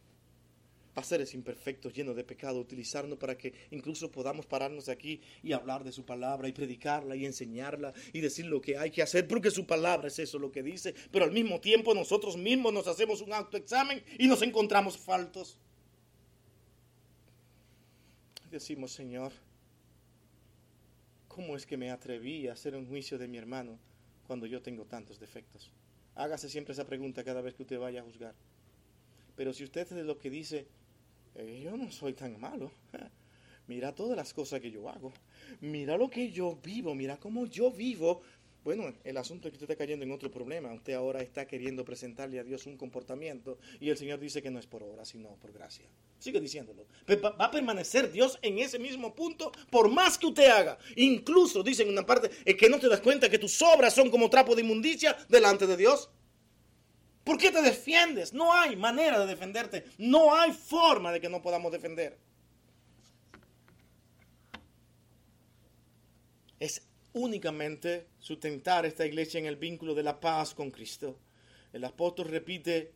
[0.96, 5.84] A seres imperfectos, llenos de pecado, utilizarnos para que incluso podamos pararnos aquí y hablar
[5.84, 9.52] de su palabra y predicarla y enseñarla y decir lo que hay que hacer, porque
[9.52, 13.22] su palabra es eso lo que dice, pero al mismo tiempo nosotros mismos nos hacemos
[13.22, 15.58] un autoexamen y nos encontramos faltos.
[18.50, 19.32] Decimos, Señor,
[21.28, 23.78] ¿cómo es que me atreví a hacer un juicio de mi hermano
[24.30, 25.72] cuando yo tengo tantos defectos?
[26.14, 28.36] Hágase siempre esa pregunta cada vez que usted vaya a juzgar.
[29.36, 30.68] Pero si usted es lo que dice,
[31.34, 32.72] eh, yo no soy tan malo,
[33.68, 35.12] mira todas las cosas que yo hago,
[35.62, 38.22] mira lo que yo vivo, mira cómo yo vivo,
[38.70, 40.72] Bueno, el asunto es que usted está cayendo en otro problema.
[40.72, 44.60] Usted ahora está queriendo presentarle a Dios un comportamiento y el Señor dice que no
[44.60, 45.88] es por obra, sino por gracia.
[46.20, 46.86] Sigue diciéndolo.
[47.10, 50.78] Va a permanecer Dios en ese mismo punto por más que usted haga.
[50.98, 54.12] Incluso, dice en una parte, es que no te das cuenta que tus obras son
[54.12, 56.12] como trapo de inmundicia delante de Dios.
[57.24, 58.34] ¿Por qué te defiendes?
[58.34, 59.84] No hay manera de defenderte.
[59.98, 62.20] No hay forma de que no podamos defender.
[66.60, 66.84] Es
[67.14, 71.18] únicamente sustentar esta iglesia en el vínculo de la paz con Cristo.
[71.74, 72.94] El apóstol repite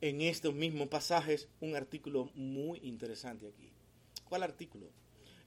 [0.00, 3.70] en estos mismos pasajes un artículo muy interesante aquí.
[4.28, 4.86] ¿Cuál artículo?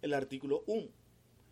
[0.01, 0.87] El artículo 1.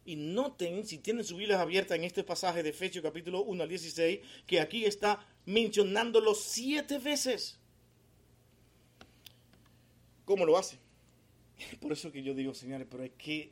[0.06, 3.70] Y noten, si tienen su Biblia abierta en este pasaje de Efesios capítulo 1 al
[3.70, 7.60] 16, que aquí está mencionándolo siete veces.
[10.26, 10.78] ¿Cómo lo hace?
[11.82, 13.52] Por eso que yo digo, señores, pero es que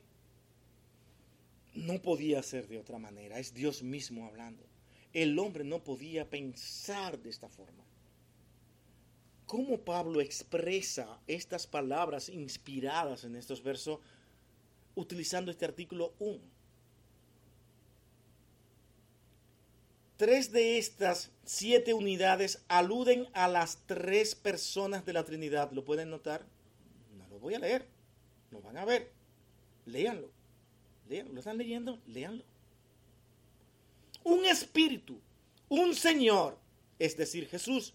[1.74, 3.38] no podía ser de otra manera.
[3.38, 4.64] Es Dios mismo hablando.
[5.12, 7.84] El hombre no podía pensar de esta forma.
[9.46, 14.00] ¿Cómo Pablo expresa estas palabras inspiradas en estos versos
[14.94, 16.40] utilizando este artículo 1?
[20.16, 25.72] Tres de estas siete unidades aluden a las tres personas de la Trinidad.
[25.72, 26.46] ¿Lo pueden notar?
[27.18, 27.86] No lo voy a leer.
[28.50, 29.10] Lo van a ver.
[29.84, 30.30] Léanlo.
[31.20, 32.00] ¿Lo están leyendo?
[32.06, 32.44] Léanlo.
[34.24, 35.20] Un espíritu,
[35.68, 36.58] un Señor,
[36.98, 37.92] es decir, Jesús,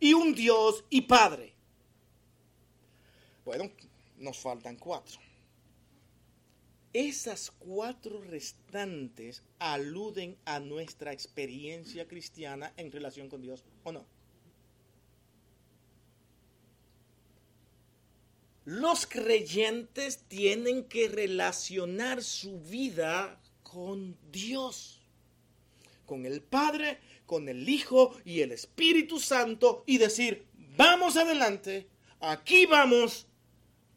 [0.00, 1.52] y un Dios y Padre.
[3.44, 3.70] Bueno,
[4.18, 5.18] nos faltan cuatro.
[6.92, 14.04] Esas cuatro restantes aluden a nuestra experiencia cristiana en relación con Dios o no.
[18.68, 25.00] Los creyentes tienen que relacionar su vida con Dios,
[26.04, 30.44] con el Padre, con el Hijo y el Espíritu Santo y decir,
[30.76, 31.88] vamos adelante,
[32.20, 33.27] aquí vamos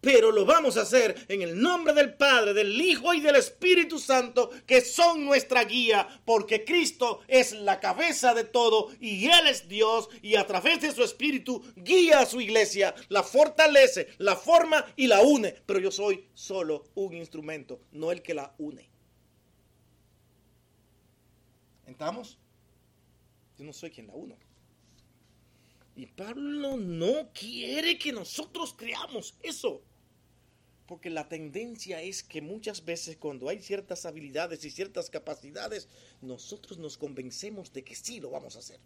[0.01, 3.99] pero lo vamos a hacer en el nombre del Padre, del Hijo y del Espíritu
[3.99, 9.69] Santo, que son nuestra guía, porque Cristo es la cabeza de todo y Él es
[9.69, 14.85] Dios y a través de su Espíritu guía a su iglesia, la fortalece, la forma
[14.95, 18.89] y la une, pero yo soy solo un instrumento, no el que la une.
[21.85, 22.39] ¿Entamos?
[23.57, 24.37] Yo no soy quien la une.
[25.95, 29.83] Y Pablo no quiere que nosotros creamos eso.
[30.91, 35.87] Porque la tendencia es que muchas veces cuando hay ciertas habilidades y ciertas capacidades,
[36.21, 38.77] nosotros nos convencemos de que sí lo vamos a hacer.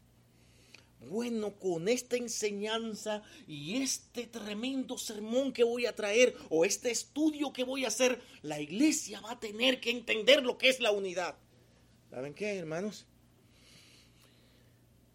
[1.10, 7.52] Bueno, con esta enseñanza y este tremendo sermón que voy a traer o este estudio
[7.52, 10.92] que voy a hacer, la iglesia va a tener que entender lo que es la
[10.92, 11.36] unidad.
[12.12, 13.08] ¿Saben qué, hermanos?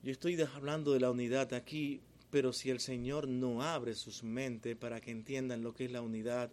[0.03, 2.01] Yo estoy hablando de la unidad aquí,
[2.33, 6.03] pero si el Señor no abre sus mentes para que entiendan lo que es la
[6.03, 6.51] unidad,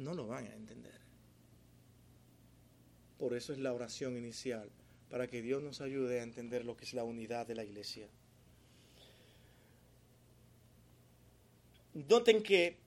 [0.00, 0.98] no lo van a entender.
[3.18, 4.70] Por eso es la oración inicial,
[5.10, 8.08] para que Dios nos ayude a entender lo que es la unidad de la iglesia.
[11.92, 12.78] Noten que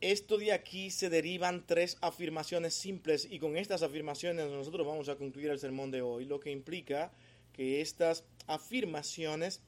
[0.00, 5.16] esto de aquí se derivan tres afirmaciones simples y con estas afirmaciones nosotros vamos a
[5.16, 7.12] concluir el sermón de hoy, lo que implica
[7.52, 9.60] que estas afirmaciones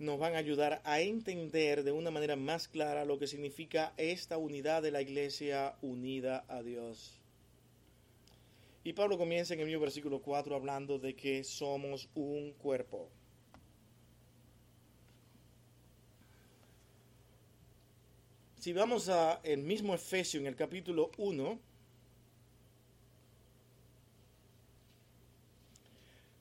[0.00, 4.38] nos van a ayudar a entender de una manera más clara lo que significa esta
[4.38, 7.20] unidad de la iglesia unida a Dios.
[8.82, 13.10] Y Pablo comienza en el mismo versículo 4 hablando de que somos un cuerpo.
[18.58, 21.60] Si vamos a el mismo Efesio en el capítulo 1,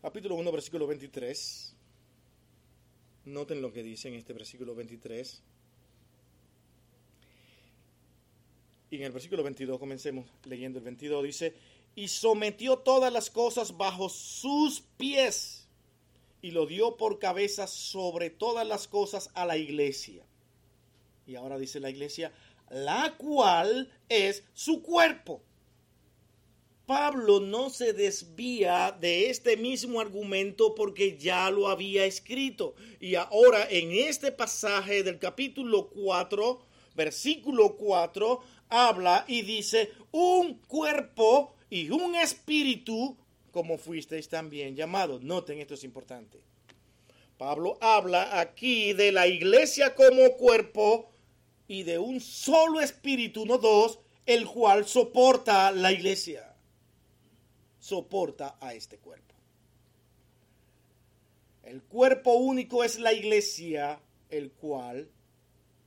[0.01, 1.68] capítulo 1, versículo 23.
[3.29, 5.43] Noten lo que dice en este versículo 23.
[8.89, 11.53] Y en el versículo 22, comencemos leyendo el 22, dice,
[11.95, 15.67] y sometió todas las cosas bajo sus pies
[16.41, 20.25] y lo dio por cabeza sobre todas las cosas a la iglesia.
[21.27, 22.33] Y ahora dice la iglesia,
[22.69, 25.43] la cual es su cuerpo
[26.89, 32.73] Pablo no se desvía de este mismo argumento porque ya lo había escrito.
[32.99, 36.59] Y ahora en este pasaje del capítulo 4,
[36.95, 43.15] versículo 4, habla y dice, un cuerpo y un espíritu,
[43.51, 45.21] como fuisteis también llamados.
[45.21, 46.39] Noten, esto es importante.
[47.37, 51.11] Pablo habla aquí de la iglesia como cuerpo
[51.67, 56.48] y de un solo espíritu, no dos, el cual soporta la iglesia.
[57.79, 59.35] Soporta a este cuerpo.
[61.63, 63.99] El cuerpo único es la iglesia,
[64.29, 65.07] el cual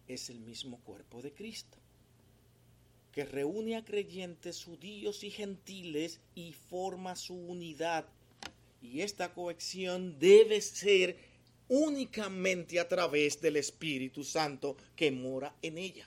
[0.06, 1.76] es el mismo cuerpo de Cristo,
[3.12, 8.06] que reúne a creyentes judíos y gentiles y forma su unidad.
[8.80, 11.16] Y esta cohesión debe ser
[11.68, 16.06] únicamente a través del Espíritu Santo que mora en ella.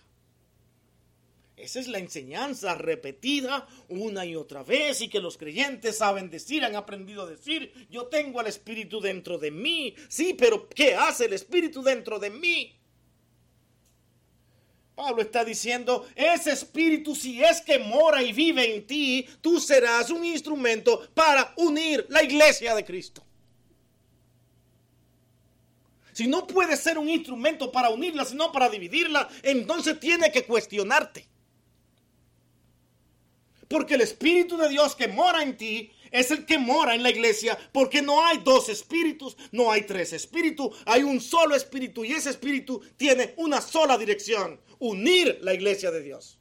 [1.58, 6.66] Esa es la enseñanza repetida una y otra vez y que los creyentes saben decir,
[6.66, 9.96] han aprendido a decir, yo tengo al Espíritu dentro de mí.
[10.10, 12.76] Sí, pero ¿qué hace el Espíritu dentro de mí?
[14.96, 20.10] Pablo está diciendo, ese espíritu si es que mora y vive en ti, tú serás
[20.10, 23.22] un instrumento para unir la iglesia de Cristo.
[26.14, 31.28] Si no puedes ser un instrumento para unirla, sino para dividirla, entonces tiene que cuestionarte.
[33.68, 37.10] Porque el Espíritu de Dios que mora en ti es el que mora en la
[37.10, 42.14] iglesia, porque no hay dos espíritus, no hay tres espíritus, hay un solo espíritu y
[42.14, 46.38] ese espíritu tiene una sola dirección, unir la iglesia de Dios.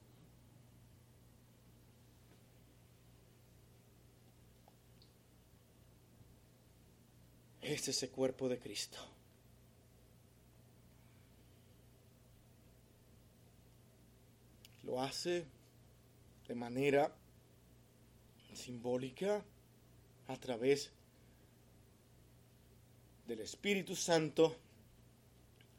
[7.62, 8.98] Este es el cuerpo de Cristo.
[14.84, 15.46] Lo hace
[16.48, 17.14] de manera
[18.52, 19.44] simbólica
[20.28, 20.90] a través
[23.26, 24.56] del Espíritu Santo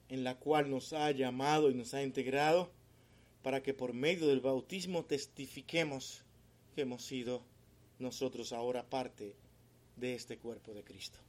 [0.10, 2.72] en la cual nos ha llamado y nos ha integrado
[3.44, 6.24] para que por medio del bautismo testifiquemos
[6.74, 7.44] que hemos sido
[8.00, 9.36] nosotros ahora parte
[9.96, 11.20] de este cuerpo de Cristo.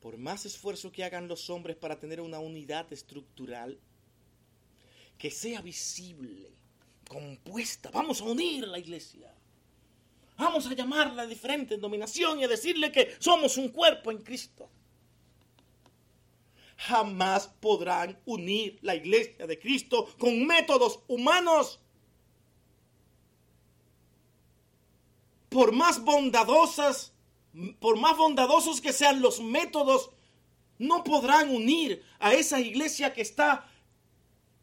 [0.00, 3.78] Por más esfuerzo que hagan los hombres para tener una unidad estructural,
[5.18, 6.55] que sea visible,
[7.08, 9.32] compuesta, vamos a unir la iglesia.
[10.36, 14.68] Vamos a llamarla a diferente denominación y a decirle que somos un cuerpo en Cristo.
[16.76, 21.80] Jamás podrán unir la iglesia de Cristo con métodos humanos.
[25.48, 27.14] Por más bondadosas,
[27.80, 30.10] por más bondadosos que sean los métodos,
[30.78, 33.66] no podrán unir a esa iglesia que está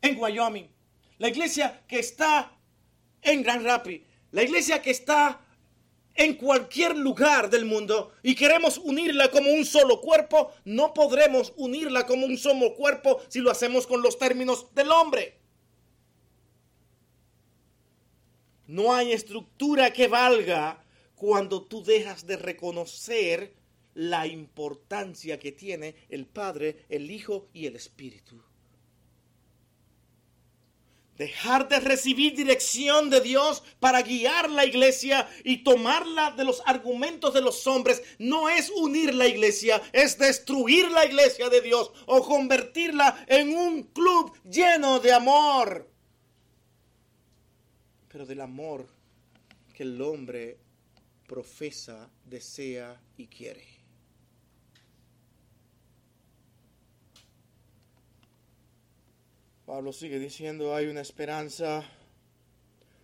[0.03, 0.69] en Wyoming,
[1.23, 2.51] la iglesia que está
[3.21, 5.39] en Grand Rapids, la iglesia que está
[6.15, 12.05] en cualquier lugar del mundo y queremos unirla como un solo cuerpo, no podremos unirla
[12.05, 15.37] como un solo cuerpo si lo hacemos con los términos del hombre.
[18.67, 20.83] No hay estructura que valga
[21.15, 23.53] cuando tú dejas de reconocer
[23.93, 28.43] la importancia que tiene el Padre, el Hijo y el Espíritu.
[31.17, 37.33] Dejar de recibir dirección de Dios para guiar la iglesia y tomarla de los argumentos
[37.33, 42.23] de los hombres no es unir la iglesia, es destruir la iglesia de Dios o
[42.23, 45.87] convertirla en un club lleno de amor.
[48.07, 48.87] Pero del amor
[49.73, 50.57] que el hombre
[51.27, 53.72] profesa, desea y quiere.
[59.65, 61.85] Pablo sigue diciendo, hay una esperanza,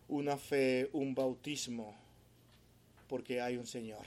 [0.10, 1.98] una fe, un bautismo,
[3.08, 4.06] porque hay un Señor.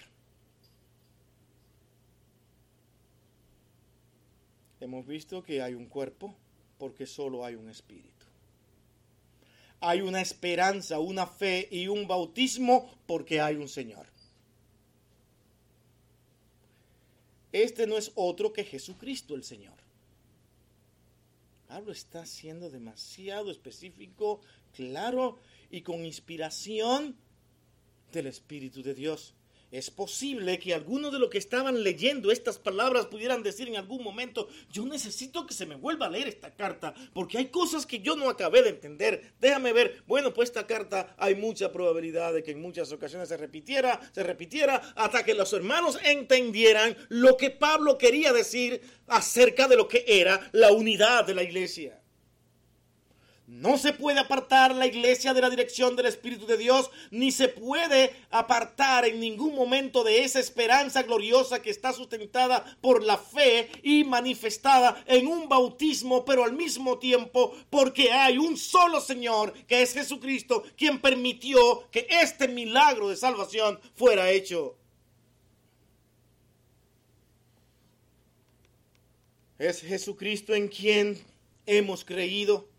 [4.80, 6.34] Hemos visto que hay un cuerpo,
[6.76, 8.26] porque solo hay un espíritu.
[9.80, 14.06] Hay una esperanza, una fe y un bautismo, porque hay un Señor.
[17.50, 19.74] Este no es otro que Jesucristo el Señor.
[21.72, 24.42] Pablo está siendo demasiado específico,
[24.74, 25.38] claro
[25.70, 27.16] y con inspiración
[28.12, 29.34] del Espíritu de Dios.
[29.72, 34.04] Es posible que algunos de los que estaban leyendo estas palabras pudieran decir en algún
[34.04, 38.00] momento, yo necesito que se me vuelva a leer esta carta, porque hay cosas que
[38.00, 39.32] yo no acabé de entender.
[39.40, 43.38] Déjame ver, bueno, pues esta carta hay mucha probabilidad de que en muchas ocasiones se
[43.38, 49.78] repitiera, se repitiera, hasta que los hermanos entendieran lo que Pablo quería decir acerca de
[49.78, 52.01] lo que era la unidad de la iglesia.
[53.46, 57.48] No se puede apartar la iglesia de la dirección del Espíritu de Dios, ni se
[57.48, 63.68] puede apartar en ningún momento de esa esperanza gloriosa que está sustentada por la fe
[63.82, 69.82] y manifestada en un bautismo, pero al mismo tiempo porque hay un solo Señor, que
[69.82, 74.76] es Jesucristo, quien permitió que este milagro de salvación fuera hecho.
[79.58, 81.22] Es Jesucristo en quien
[81.66, 82.71] hemos creído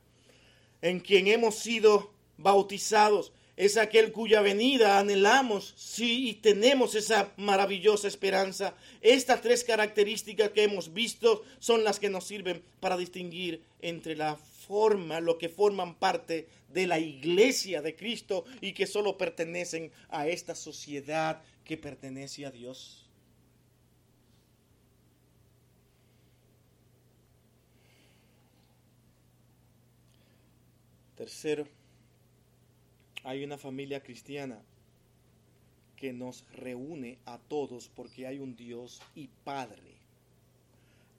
[0.83, 3.31] en quien hemos sido bautizados.
[3.55, 8.73] es aquel cuya venida anhelamos, sí, y tenemos esa maravillosa esperanza.
[8.99, 14.35] Estas tres características que hemos visto son las que nos sirven para distinguir entre la
[14.35, 20.27] forma, lo que forman parte de la iglesia de Cristo y que solo pertenecen a
[20.27, 23.02] esta sociedad que pertenece a Dios.
[31.23, 31.65] Tercero,
[33.23, 34.61] hay una familia cristiana
[35.95, 39.95] que nos reúne a todos porque hay un Dios y Padre.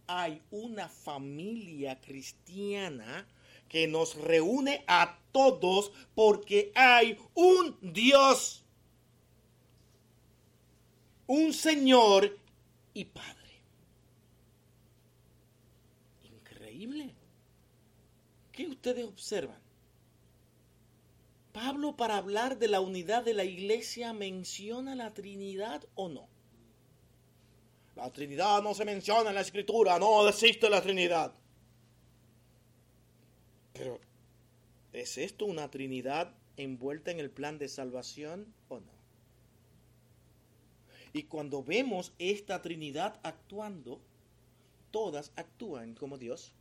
[0.06, 3.26] Hay una familia cristiana
[3.66, 8.62] que nos reúne a todos porque hay un Dios,
[11.26, 12.36] un Señor
[12.92, 13.54] y Padre.
[16.24, 17.14] Increíble.
[18.52, 19.63] ¿Qué ustedes observan?
[21.54, 26.26] Pablo para hablar de la unidad de la iglesia menciona la Trinidad o no?
[27.94, 31.32] La Trinidad no se menciona en la escritura, no existe la Trinidad.
[33.72, 34.00] Pero,
[34.92, 38.92] ¿es esto una Trinidad envuelta en el plan de salvación o no?
[41.12, 44.00] Y cuando vemos esta Trinidad actuando,
[44.90, 46.52] todas actúan como Dios.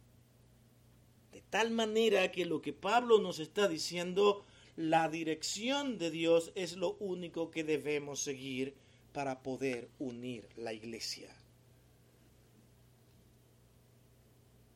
[1.32, 6.76] De tal manera que lo que Pablo nos está diciendo la dirección de Dios es
[6.76, 8.74] lo único que debemos seguir
[9.14, 11.30] para poder unir la iglesia.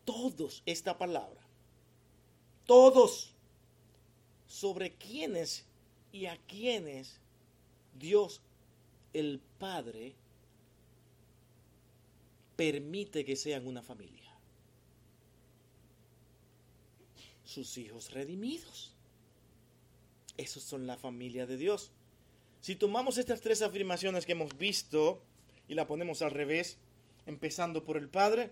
[0.06, 1.42] Todos esta palabra,
[2.66, 3.34] todos
[4.48, 5.66] sobre quienes
[6.12, 7.20] y a quienes
[8.00, 8.42] Dios
[9.14, 10.14] el Padre
[12.56, 14.32] permite que sean una familia.
[17.44, 18.97] Sus hijos redimidos.
[20.38, 21.92] Esos son la familia de Dios.
[22.62, 25.22] Si tomamos estas tres afirmaciones que hemos visto
[25.68, 26.78] y la ponemos al revés,
[27.26, 28.52] empezando por el Padre,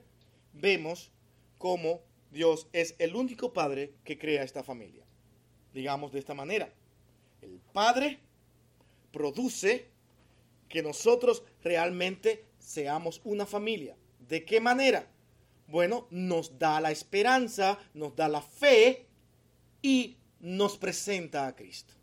[0.53, 1.11] vemos
[1.57, 5.05] cómo Dios es el único Padre que crea esta familia.
[5.73, 6.73] Digamos de esta manera,
[7.41, 8.19] el Padre
[9.11, 9.87] produce
[10.67, 13.95] que nosotros realmente seamos una familia.
[14.27, 15.07] ¿De qué manera?
[15.67, 19.07] Bueno, nos da la esperanza, nos da la fe
[19.81, 21.93] y nos presenta a Cristo.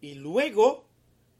[0.00, 0.86] Y luego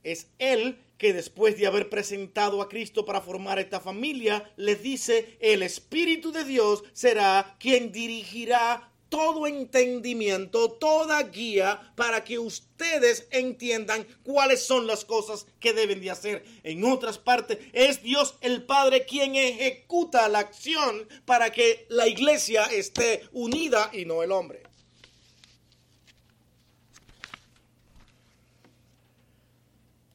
[0.03, 5.37] es Él que después de haber presentado a Cristo para formar esta familia, les dice,
[5.41, 14.07] el Espíritu de Dios será quien dirigirá todo entendimiento, toda guía para que ustedes entiendan
[14.22, 16.45] cuáles son las cosas que deben de hacer.
[16.62, 22.64] En otras partes, es Dios el Padre quien ejecuta la acción para que la iglesia
[22.66, 24.68] esté unida y no el hombre.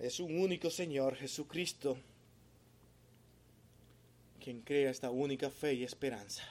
[0.03, 1.95] Es un único Señor, Jesucristo,
[4.41, 6.43] quien crea esta única fe y esperanza.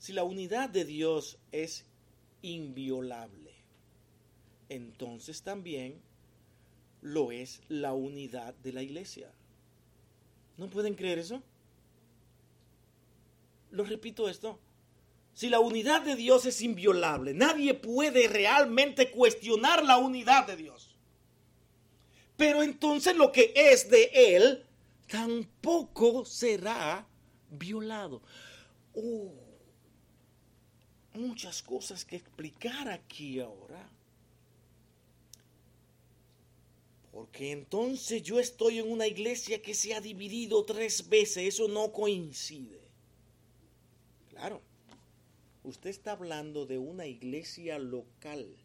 [0.00, 1.84] Si la unidad de Dios es
[2.42, 3.52] inviolable,
[4.68, 6.00] entonces también
[7.00, 9.30] lo es la unidad de la iglesia.
[10.56, 11.44] ¿No pueden creer eso?
[13.70, 14.58] Lo repito esto.
[15.40, 20.94] Si la unidad de Dios es inviolable, nadie puede realmente cuestionar la unidad de Dios.
[22.36, 24.66] Pero entonces lo que es de Él
[25.08, 27.08] tampoco será
[27.52, 28.20] violado.
[28.94, 29.32] Oh,
[31.14, 33.88] muchas cosas que explicar aquí ahora.
[37.12, 41.54] Porque entonces yo estoy en una iglesia que se ha dividido tres veces.
[41.54, 42.82] Eso no coincide.
[44.28, 44.60] Claro.
[45.62, 48.56] Usted está hablando de una iglesia local.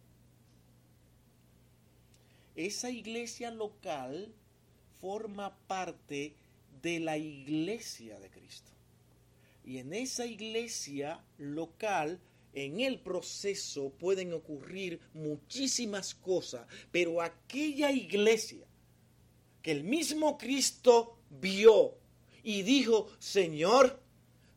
[2.56, 4.34] Esa iglesia local
[5.02, 6.34] forma parte
[6.82, 8.72] de la iglesia de Cristo.
[9.66, 12.20] Y en esa iglesia local,
[12.54, 18.66] en el proceso pueden ocurrir muchísimas cosas, pero aquella iglesia
[19.62, 21.96] que el mismo Cristo vio
[22.44, 24.00] y dijo, Señor,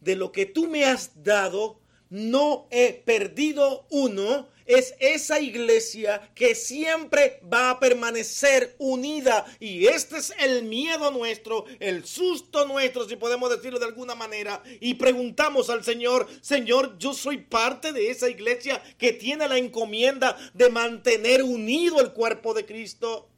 [0.01, 1.81] de lo que tú me has dado,
[2.11, 9.47] no he perdido uno, es esa iglesia que siempre va a permanecer unida.
[9.59, 14.63] Y este es el miedo nuestro, el susto nuestro, si podemos decirlo de alguna manera.
[14.81, 20.37] Y preguntamos al Señor, Señor, yo soy parte de esa iglesia que tiene la encomienda
[20.53, 23.31] de mantener unido el cuerpo de Cristo.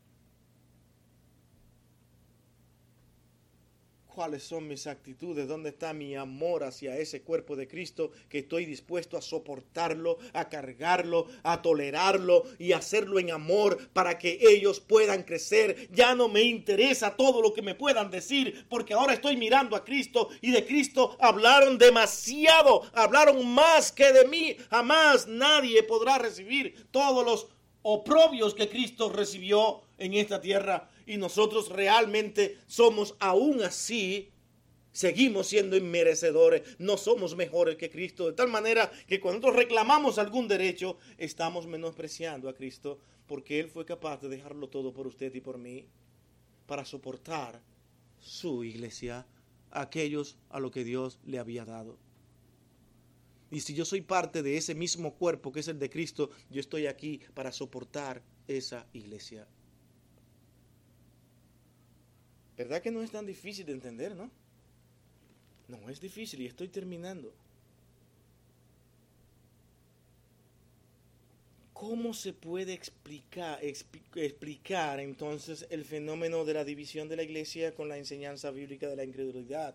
[4.21, 8.67] Cuáles son mis actitudes, dónde está mi amor hacia ese cuerpo de Cristo que estoy
[8.67, 15.23] dispuesto a soportarlo, a cargarlo, a tolerarlo y hacerlo en amor para que ellos puedan
[15.23, 15.89] crecer.
[15.91, 19.87] Ya no me interesa todo lo que me puedan decir porque ahora estoy mirando a
[19.87, 24.55] Cristo y de Cristo hablaron demasiado, hablaron más que de mí.
[24.69, 27.47] Jamás nadie podrá recibir todos los
[27.81, 34.31] oprobios que Cristo recibió en esta tierra y nosotros realmente somos aún así,
[34.93, 40.19] seguimos siendo inmerecedores, no somos mejores que Cristo, de tal manera que cuando nosotros reclamamos
[40.19, 45.35] algún derecho, estamos menospreciando a Cristo, porque Él fue capaz de dejarlo todo por usted
[45.35, 45.85] y por mí,
[46.67, 47.61] para soportar
[48.21, 49.27] su iglesia,
[49.73, 51.99] aquellos a lo que Dios le había dado.
[53.51, 56.61] Y si yo soy parte de ese mismo cuerpo que es el de Cristo, yo
[56.61, 59.49] estoy aquí para soportar esa iglesia.
[62.61, 64.31] ¿Verdad que no es tan difícil de entender, no?
[65.69, 67.33] No es difícil y estoy terminando.
[71.73, 77.89] ¿Cómo se puede explicar, explicar entonces el fenómeno de la división de la iglesia con
[77.89, 79.75] la enseñanza bíblica de la incredulidad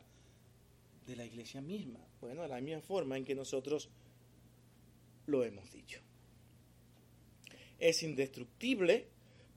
[1.08, 1.98] de la iglesia misma?
[2.22, 3.90] Bueno, de la misma forma en que nosotros
[5.26, 6.02] lo hemos dicho.
[7.80, 9.08] Es indestructible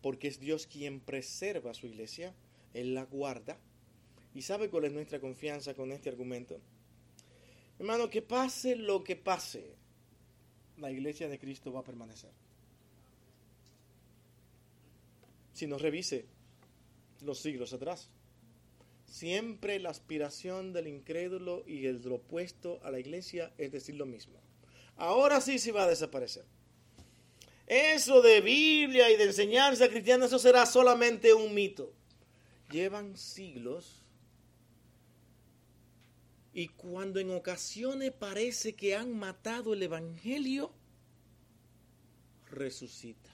[0.00, 2.32] porque es Dios quien preserva su iglesia
[2.74, 3.58] él la guarda.
[4.34, 6.60] ¿Y sabe cuál es nuestra confianza con este argumento?
[7.78, 9.74] Hermano, que pase lo que pase,
[10.78, 12.30] la iglesia de Cristo va a permanecer.
[15.52, 16.26] Si nos revise
[17.20, 18.10] los siglos atrás,
[19.06, 24.38] siempre la aspiración del incrédulo y el opuesto a la iglesia es decir lo mismo.
[24.96, 26.44] Ahora sí se va a desaparecer.
[27.66, 31.92] Eso de Biblia y de enseñanza cristiana, eso será solamente un mito
[32.70, 34.04] llevan siglos
[36.52, 40.72] y cuando en ocasiones parece que han matado el Evangelio,
[42.50, 43.30] resucita.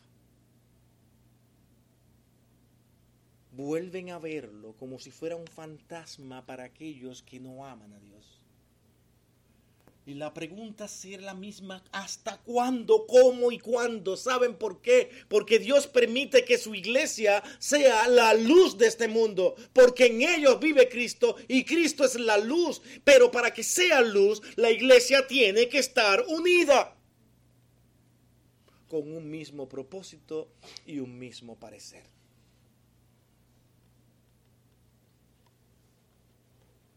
[3.53, 8.14] Vuelven a verlo como si fuera un fantasma para aquellos que no aman a Dios.
[10.07, 14.19] Y la pregunta será la misma, ¿hasta cuándo, cómo y cuándo?
[14.19, 15.09] ¿Saben por qué?
[15.29, 20.61] Porque Dios permite que su iglesia sea la luz de este mundo, porque en ellos
[20.61, 25.71] vive Cristo y Cristo es la luz, pero para que sea luz, la iglesia tiene
[25.71, 26.95] que estar unida
[28.89, 30.51] con un mismo propósito
[30.85, 32.05] y un mismo parecer.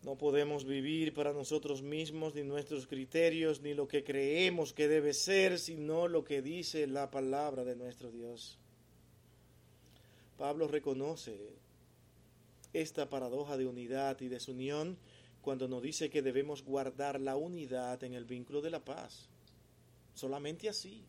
[0.08, 5.14] No podemos vivir para nosotros mismos, ni nuestros criterios, ni lo que creemos que debe
[5.14, 8.58] ser, sino lo que dice la palabra de nuestro Dios.
[10.38, 11.38] Pablo reconoce
[12.72, 14.98] esta paradoja de unidad y desunión
[15.42, 19.28] cuando nos dice que debemos guardar la unidad en el vínculo de la paz.
[20.14, 21.04] Solamente así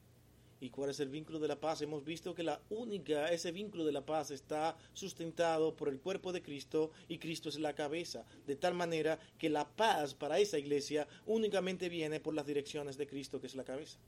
[0.60, 1.82] ¿Y cuál es el vínculo de la paz?
[1.82, 6.32] Hemos visto que la única, ese vínculo de la paz está sustentado por el cuerpo
[6.32, 8.24] de Cristo y Cristo es la cabeza.
[8.46, 13.06] De tal manera que la paz para esa iglesia únicamente viene por las direcciones de
[13.06, 13.98] Cristo que es la cabeza.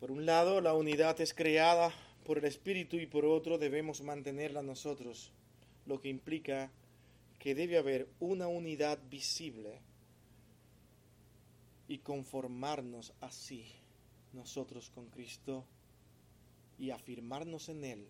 [0.00, 1.92] Por un lado, la unidad es creada
[2.24, 5.30] por el Espíritu y por otro debemos mantenerla nosotros,
[5.86, 6.70] lo que implica
[7.38, 9.80] que debe haber una unidad visible
[11.90, 13.66] y conformarnos así
[14.32, 15.64] nosotros con Cristo
[16.78, 18.06] y afirmarnos en Él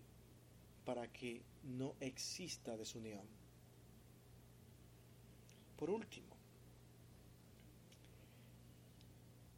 [0.85, 3.25] para que no exista desunión.
[5.77, 6.27] Por último,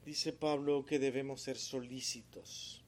[0.06, 2.82] dice Pablo que debemos ser solícitos.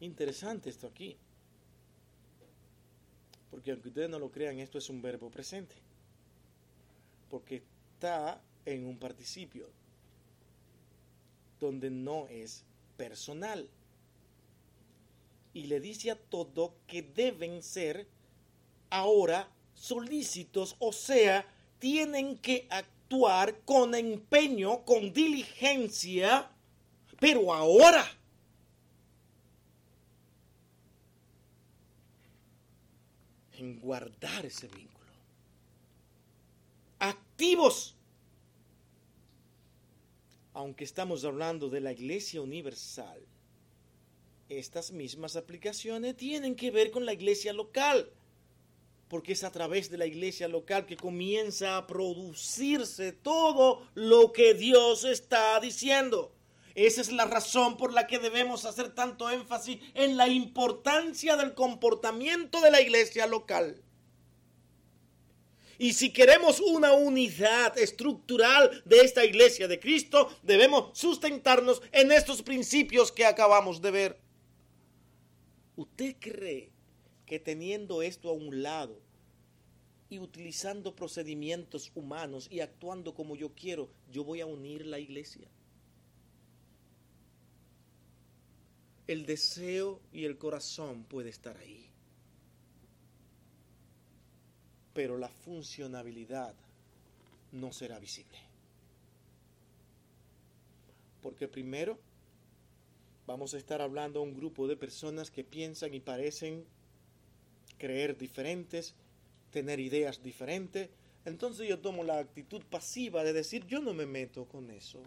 [0.00, 1.16] Interesante esto aquí,
[3.50, 5.76] porque aunque ustedes no lo crean, esto es un verbo presente,
[7.30, 7.71] porque
[8.02, 9.70] está en un participio
[11.60, 12.64] donde no es
[12.96, 13.68] personal.
[15.54, 18.08] Y le dice a todo que deben ser
[18.90, 21.46] ahora solícitos, o sea,
[21.78, 26.50] tienen que actuar con empeño, con diligencia,
[27.20, 28.04] pero ahora.
[33.52, 34.91] En guardar ese vínculo
[40.54, 43.20] Aunque estamos hablando de la Iglesia Universal,
[44.48, 48.10] estas mismas aplicaciones tienen que ver con la iglesia local,
[49.08, 54.54] porque es a través de la iglesia local que comienza a producirse todo lo que
[54.54, 56.32] Dios está diciendo.
[56.74, 61.54] Esa es la razón por la que debemos hacer tanto énfasis en la importancia del
[61.54, 63.82] comportamiento de la iglesia local.
[65.82, 72.40] Y si queremos una unidad estructural de esta iglesia de Cristo, debemos sustentarnos en estos
[72.40, 74.20] principios que acabamos de ver.
[75.74, 76.70] ¿Usted cree
[77.26, 78.96] que teniendo esto a un lado
[80.08, 85.48] y utilizando procedimientos humanos y actuando como yo quiero, yo voy a unir la iglesia?
[89.08, 91.91] El deseo y el corazón puede estar ahí.
[94.94, 96.54] Pero la funcionabilidad
[97.52, 98.38] no será visible.
[101.22, 101.98] Porque primero
[103.26, 106.64] vamos a estar hablando a un grupo de personas que piensan y parecen
[107.78, 108.94] creer diferentes,
[109.50, 110.88] tener ideas diferentes.
[111.24, 115.00] Entonces yo tomo la actitud pasiva de decir, yo no me meto con eso.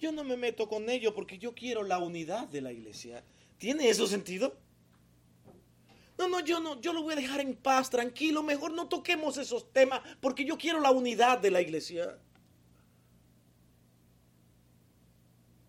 [0.00, 3.22] Yo no me meto con ello porque yo quiero la unidad de la iglesia.
[3.58, 4.56] ¿Tiene eso sentido?
[6.20, 9.38] No, no, yo no, yo lo voy a dejar en paz, tranquilo, mejor no toquemos
[9.38, 12.18] esos temas porque yo quiero la unidad de la iglesia.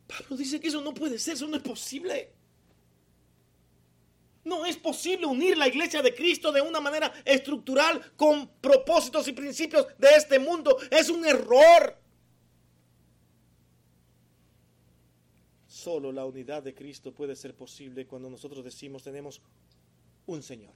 [0.08, 2.34] Pablo dice que eso no puede ser, eso no es posible.
[4.44, 9.32] No es posible unir la iglesia de Cristo de una manera estructural con propósitos y
[9.32, 10.78] principios de este mundo.
[10.90, 11.98] Es un error.
[15.66, 19.42] Solo la unidad de Cristo puede ser posible cuando nosotros decimos tenemos
[20.28, 20.74] un Señor,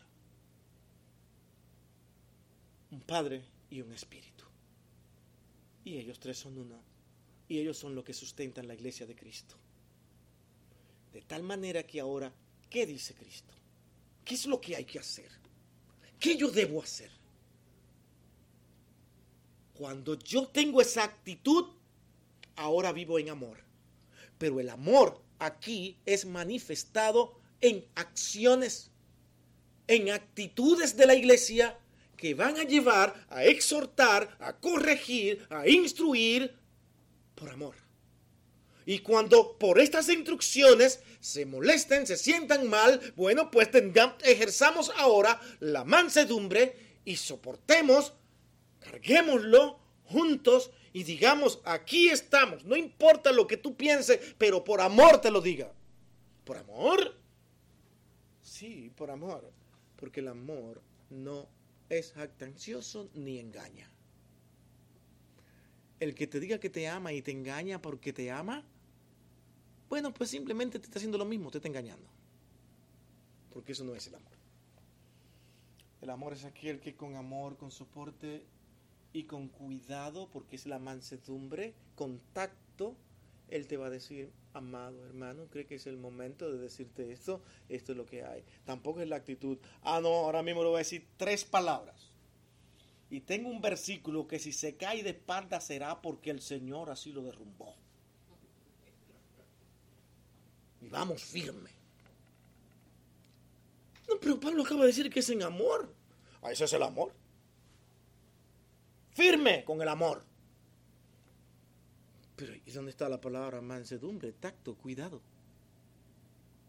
[2.91, 4.45] un Padre y un Espíritu.
[5.83, 6.81] Y ellos tres son uno.
[7.47, 9.55] Y ellos son lo que sustentan la iglesia de Cristo.
[11.13, 12.33] De tal manera que ahora,
[12.69, 13.53] ¿qué dice Cristo?
[14.25, 15.29] ¿Qué es lo que hay que hacer?
[16.19, 17.11] ¿Qué yo debo hacer?
[19.75, 21.65] Cuando yo tengo esa actitud,
[22.55, 23.59] ahora vivo en amor.
[24.37, 28.91] Pero el amor aquí es manifestado en acciones,
[29.87, 31.77] en actitudes de la iglesia
[32.17, 36.55] que van a llevar a exhortar, a corregir, a instruir
[37.35, 37.75] por amor.
[38.85, 43.69] Y cuando por estas instrucciones se molesten, se sientan mal, bueno, pues
[44.23, 48.13] ejerzamos ahora la mansedumbre y soportemos,
[48.79, 55.19] carguémoslo juntos y digamos, aquí estamos, no importa lo que tú pienses, pero por amor
[55.19, 55.71] te lo diga.
[56.45, 57.15] ¿Por amor?
[58.41, 59.51] Sí, por amor,
[60.05, 61.49] porque el amor no
[61.89, 63.89] es jactancioso ni engaña.
[65.99, 68.63] El que te diga que te ama y te engaña porque te ama,
[69.89, 72.07] bueno, pues simplemente te está haciendo lo mismo, te está engañando.
[73.51, 74.33] Porque eso no es el amor.
[76.01, 78.45] El amor es aquel que con amor, con soporte
[79.11, 82.95] y con cuidado, porque es la mansedumbre, contacto,
[83.49, 87.41] Él te va a decir, amado hermano, cree que es el momento de decirte esto,
[87.69, 88.43] esto es lo que hay.
[88.65, 92.11] Tampoco es la actitud, ah, no, ahora mismo le voy a decir tres palabras.
[93.09, 97.11] Y tengo un versículo que si se cae de espalda será porque el Señor así
[97.11, 97.75] lo derrumbó
[100.85, 101.71] y vamos firme.
[104.07, 105.91] No, pero Pablo acaba de decir que es en amor.
[106.43, 107.11] Ah, ese es el amor.
[109.11, 110.23] Firme con el amor.
[112.35, 115.21] Pero ¿y dónde está la palabra mansedumbre, tacto, cuidado?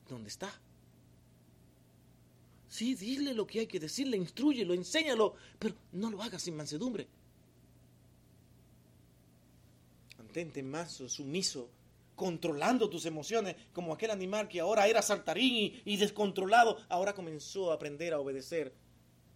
[0.09, 0.53] ¿Dónde está?
[2.69, 7.09] Sí, dile lo que hay que decirle, instruyelo, enséñalo, pero no lo hagas sin mansedumbre.
[10.19, 11.71] Mantente manso, sumiso,
[12.15, 17.75] controlando tus emociones, como aquel animal que ahora era saltarín y, descontrolado, ahora comenzó a
[17.75, 18.73] aprender a obedecer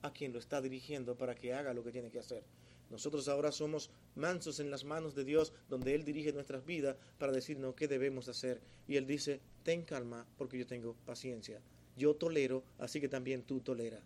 [0.03, 2.45] a quien lo está dirigiendo para que haga lo que tiene que hacer.
[2.91, 7.33] Nosotros ahora somos mansos en las manos de Dios, donde Él dirige nuestras vidas para
[7.33, 8.61] decirnos qué debemos hacer.
[8.89, 11.61] Y Él dice, ten calma porque yo tengo paciencia.
[11.97, 14.01] Yo tolero, así que también tú tolera.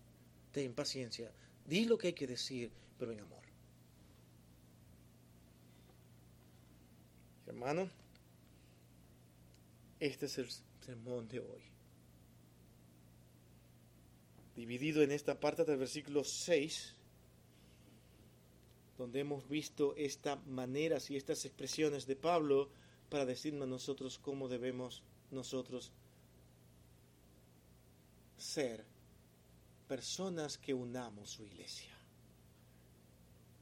[0.52, 1.32] Ten paciencia.
[1.66, 3.42] Di lo que hay que decir, pero en amor.
[7.46, 7.88] Hermano,
[9.98, 10.48] este es el
[10.84, 11.62] sermón de hoy.
[14.54, 16.94] Dividido en esta parte del versículo 6,
[19.04, 22.70] donde hemos visto estas maneras y estas expresiones de Pablo
[23.10, 25.92] para decirnos a nosotros cómo debemos nosotros
[28.38, 28.82] ser
[29.86, 31.92] personas que unamos su iglesia.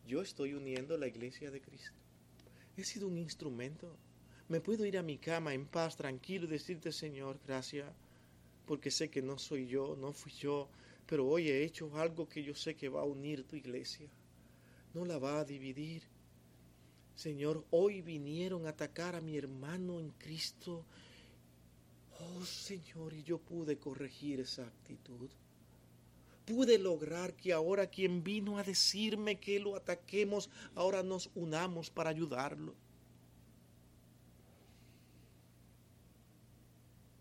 [0.07, 1.99] Yo estoy uniendo la iglesia de Cristo.
[2.77, 3.97] He sido un instrumento
[4.49, 7.91] me puedo ir a mi cama en paz, tranquilo, y decirte, Señor, gracias,
[8.67, 10.69] porque sé que no soy yo, no fui yo,
[11.07, 14.09] pero hoy he hecho algo que yo sé que va a unir tu iglesia,
[14.95, 16.03] no la va a dividir.
[17.15, 20.85] Señor, hoy vinieron a atacar a mi hermano en Cristo.
[22.19, 25.31] Oh Señor, y yo pude corregir esa actitud.
[26.47, 32.11] Pude lograr que ahora quien vino a decirme que lo ataquemos, ahora nos unamos para
[32.11, 32.75] ayudarlo.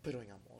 [0.02, 0.50] Pero en amor.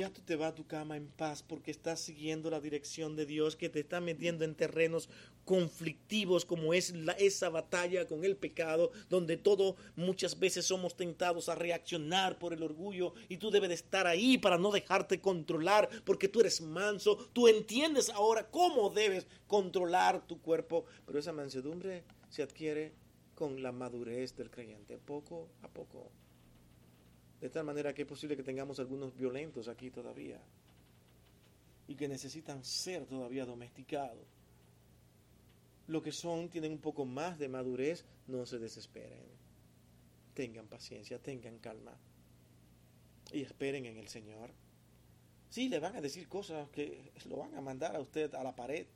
[0.00, 3.26] Ya tú te vas a tu cama en paz porque estás siguiendo la dirección de
[3.26, 5.10] Dios que te está metiendo en terrenos
[5.44, 11.50] conflictivos como es la, esa batalla con el pecado, donde todo muchas veces somos tentados
[11.50, 15.90] a reaccionar por el orgullo y tú debes de estar ahí para no dejarte controlar
[16.06, 22.04] porque tú eres manso, tú entiendes ahora cómo debes controlar tu cuerpo, pero esa mansedumbre
[22.30, 22.94] se adquiere
[23.34, 26.10] con la madurez del creyente, poco a poco.
[27.40, 30.40] De tal manera que es posible que tengamos algunos violentos aquí todavía
[31.88, 34.26] y que necesitan ser todavía domesticados.
[35.88, 39.24] Lo que son, tienen un poco más de madurez, no se desesperen.
[40.34, 41.96] Tengan paciencia, tengan calma
[43.32, 44.50] y esperen en el Señor.
[45.48, 48.54] Sí, le van a decir cosas que lo van a mandar a usted a la
[48.54, 48.86] pared.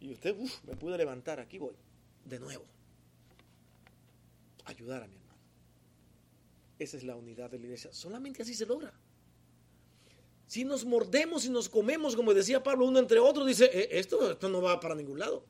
[0.00, 1.74] Y usted, uff, me pude levantar, aquí voy,
[2.24, 2.64] de nuevo.
[4.64, 5.23] Ayudar a mi
[6.84, 7.92] esa es la unidad de la iglesia.
[7.92, 8.92] Solamente así se logra.
[10.46, 14.32] Si nos mordemos y nos comemos, como decía Pablo, uno entre otros, dice, eh, esto,
[14.32, 15.46] esto no va para ningún lado.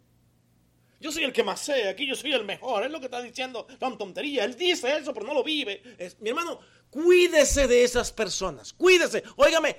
[1.01, 3.21] Yo soy el que más sé, aquí yo soy el mejor, es lo que está
[3.21, 4.45] diciendo, son tontería.
[4.45, 5.83] Él dice eso, pero no lo vive.
[5.99, 9.23] Es, mi hermano, cuídese de esas personas, cuídese.
[9.37, 9.77] Óigame,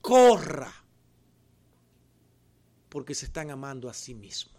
[0.00, 0.74] corra.
[2.88, 4.56] Porque se están amando a sí mismos,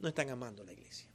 [0.00, 1.08] no están amando a la iglesia.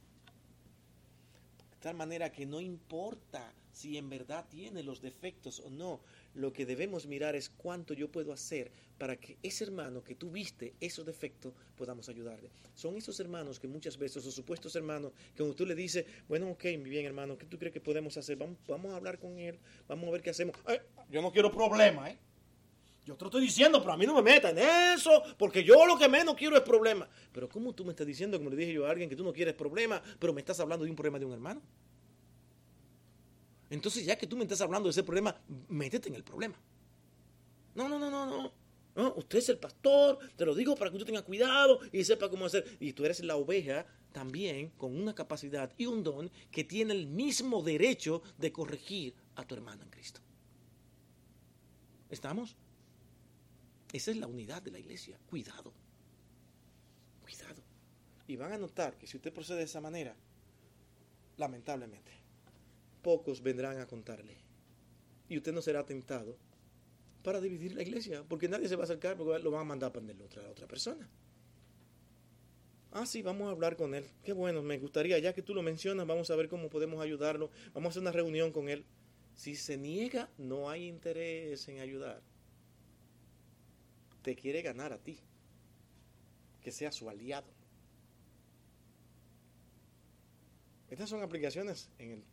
[1.72, 6.00] De tal manera que no importa si en verdad tiene los defectos o no.
[6.34, 10.30] Lo que debemos mirar es cuánto yo puedo hacer para que ese hermano que tú
[10.30, 12.50] viste esos defectos podamos ayudarle.
[12.74, 16.50] Son esos hermanos que muchas veces, esos supuestos hermanos, que cuando tú le dices, bueno,
[16.50, 18.36] ok, mi bien hermano, ¿qué tú crees que podemos hacer?
[18.36, 20.56] Vamos, vamos a hablar con él, vamos a ver qué hacemos.
[21.10, 22.18] yo no quiero problema, ¿eh?
[23.04, 24.64] Yo te lo estoy diciendo, pero a mí no me metan en
[24.94, 27.06] eso, porque yo lo que menos quiero es problema.
[27.32, 29.32] Pero ¿cómo tú me estás diciendo, como le dije yo a alguien, que tú no
[29.32, 31.60] quieres problema, pero me estás hablando de un problema de un hermano?
[33.74, 35.36] Entonces, ya que tú me estás hablando de ese problema,
[35.68, 36.54] métete en el problema.
[37.74, 38.52] No, no, no, no,
[38.94, 39.14] no.
[39.16, 42.46] Usted es el pastor, te lo digo para que usted tenga cuidado y sepa cómo
[42.46, 42.76] hacer.
[42.78, 47.08] Y tú eres la oveja también con una capacidad y un don que tiene el
[47.08, 50.20] mismo derecho de corregir a tu hermano en Cristo.
[52.10, 52.56] ¿Estamos?
[53.92, 55.18] Esa es la unidad de la iglesia.
[55.26, 55.72] Cuidado.
[57.22, 57.60] Cuidado.
[58.28, 60.14] Y van a notar que si usted procede de esa manera,
[61.36, 62.23] lamentablemente,
[63.04, 64.38] pocos vendrán a contarle.
[65.28, 66.36] Y usted no será tentado
[67.22, 69.92] para dividir la iglesia, porque nadie se va a acercar porque lo van a mandar
[69.92, 71.08] para la otra, otra persona.
[72.90, 74.04] Ah, sí, vamos a hablar con él.
[74.22, 77.50] Qué bueno, me gustaría, ya que tú lo mencionas, vamos a ver cómo podemos ayudarlo.
[77.72, 78.84] Vamos a hacer una reunión con él.
[79.34, 82.22] Si se niega, no hay interés en ayudar.
[84.22, 85.18] Te quiere ganar a ti,
[86.62, 87.48] que sea su aliado.
[90.88, 92.24] Estas son aplicaciones en el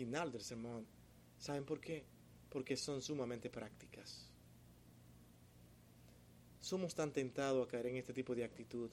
[0.00, 0.86] final del sermón.
[1.36, 2.06] ¿Saben por qué?
[2.48, 4.30] Porque son sumamente prácticas.
[6.58, 8.90] Somos tan tentados a caer en este tipo de actitud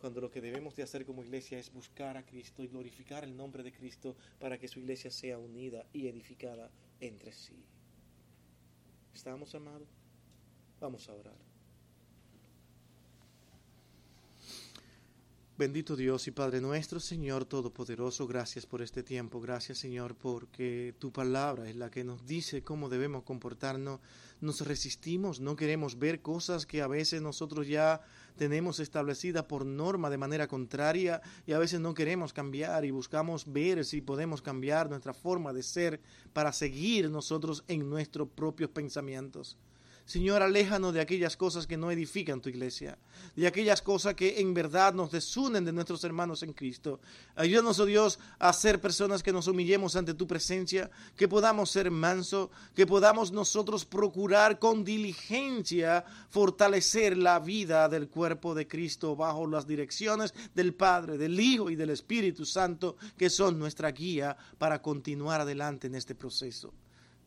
[0.00, 3.36] cuando lo que debemos de hacer como iglesia es buscar a Cristo y glorificar el
[3.36, 7.62] nombre de Cristo para que su iglesia sea unida y edificada entre sí.
[9.12, 9.88] ¿Estamos amados?
[10.80, 11.49] Vamos a orar.
[15.60, 21.12] Bendito Dios y Padre nuestro, Señor Todopoderoso, gracias por este tiempo, gracias Señor porque tu
[21.12, 24.00] palabra es la que nos dice cómo debemos comportarnos.
[24.40, 28.00] Nos resistimos, no queremos ver cosas que a veces nosotros ya
[28.38, 33.52] tenemos establecidas por norma de manera contraria y a veces no queremos cambiar y buscamos
[33.52, 36.00] ver si podemos cambiar nuestra forma de ser
[36.32, 39.58] para seguir nosotros en nuestros propios pensamientos.
[40.10, 42.98] Señor, aléjanos de aquellas cosas que no edifican tu iglesia,
[43.36, 46.98] de aquellas cosas que en verdad nos desunen de nuestros hermanos en Cristo.
[47.36, 51.92] Ayúdanos, oh Dios, a ser personas que nos humillemos ante tu presencia, que podamos ser
[51.92, 59.46] mansos, que podamos nosotros procurar con diligencia fortalecer la vida del cuerpo de Cristo bajo
[59.46, 64.82] las direcciones del Padre, del Hijo y del Espíritu Santo, que son nuestra guía para
[64.82, 66.74] continuar adelante en este proceso.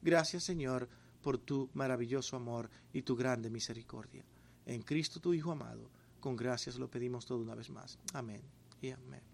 [0.02, 0.90] Gracias, Señor
[1.24, 4.24] por tu maravilloso amor y tu grande misericordia.
[4.68, 5.90] En Cristo tu Hijo amado,
[6.20, 7.98] con gracias lo pedimos todo una vez más.
[8.14, 8.42] Amén
[8.82, 9.33] y amén.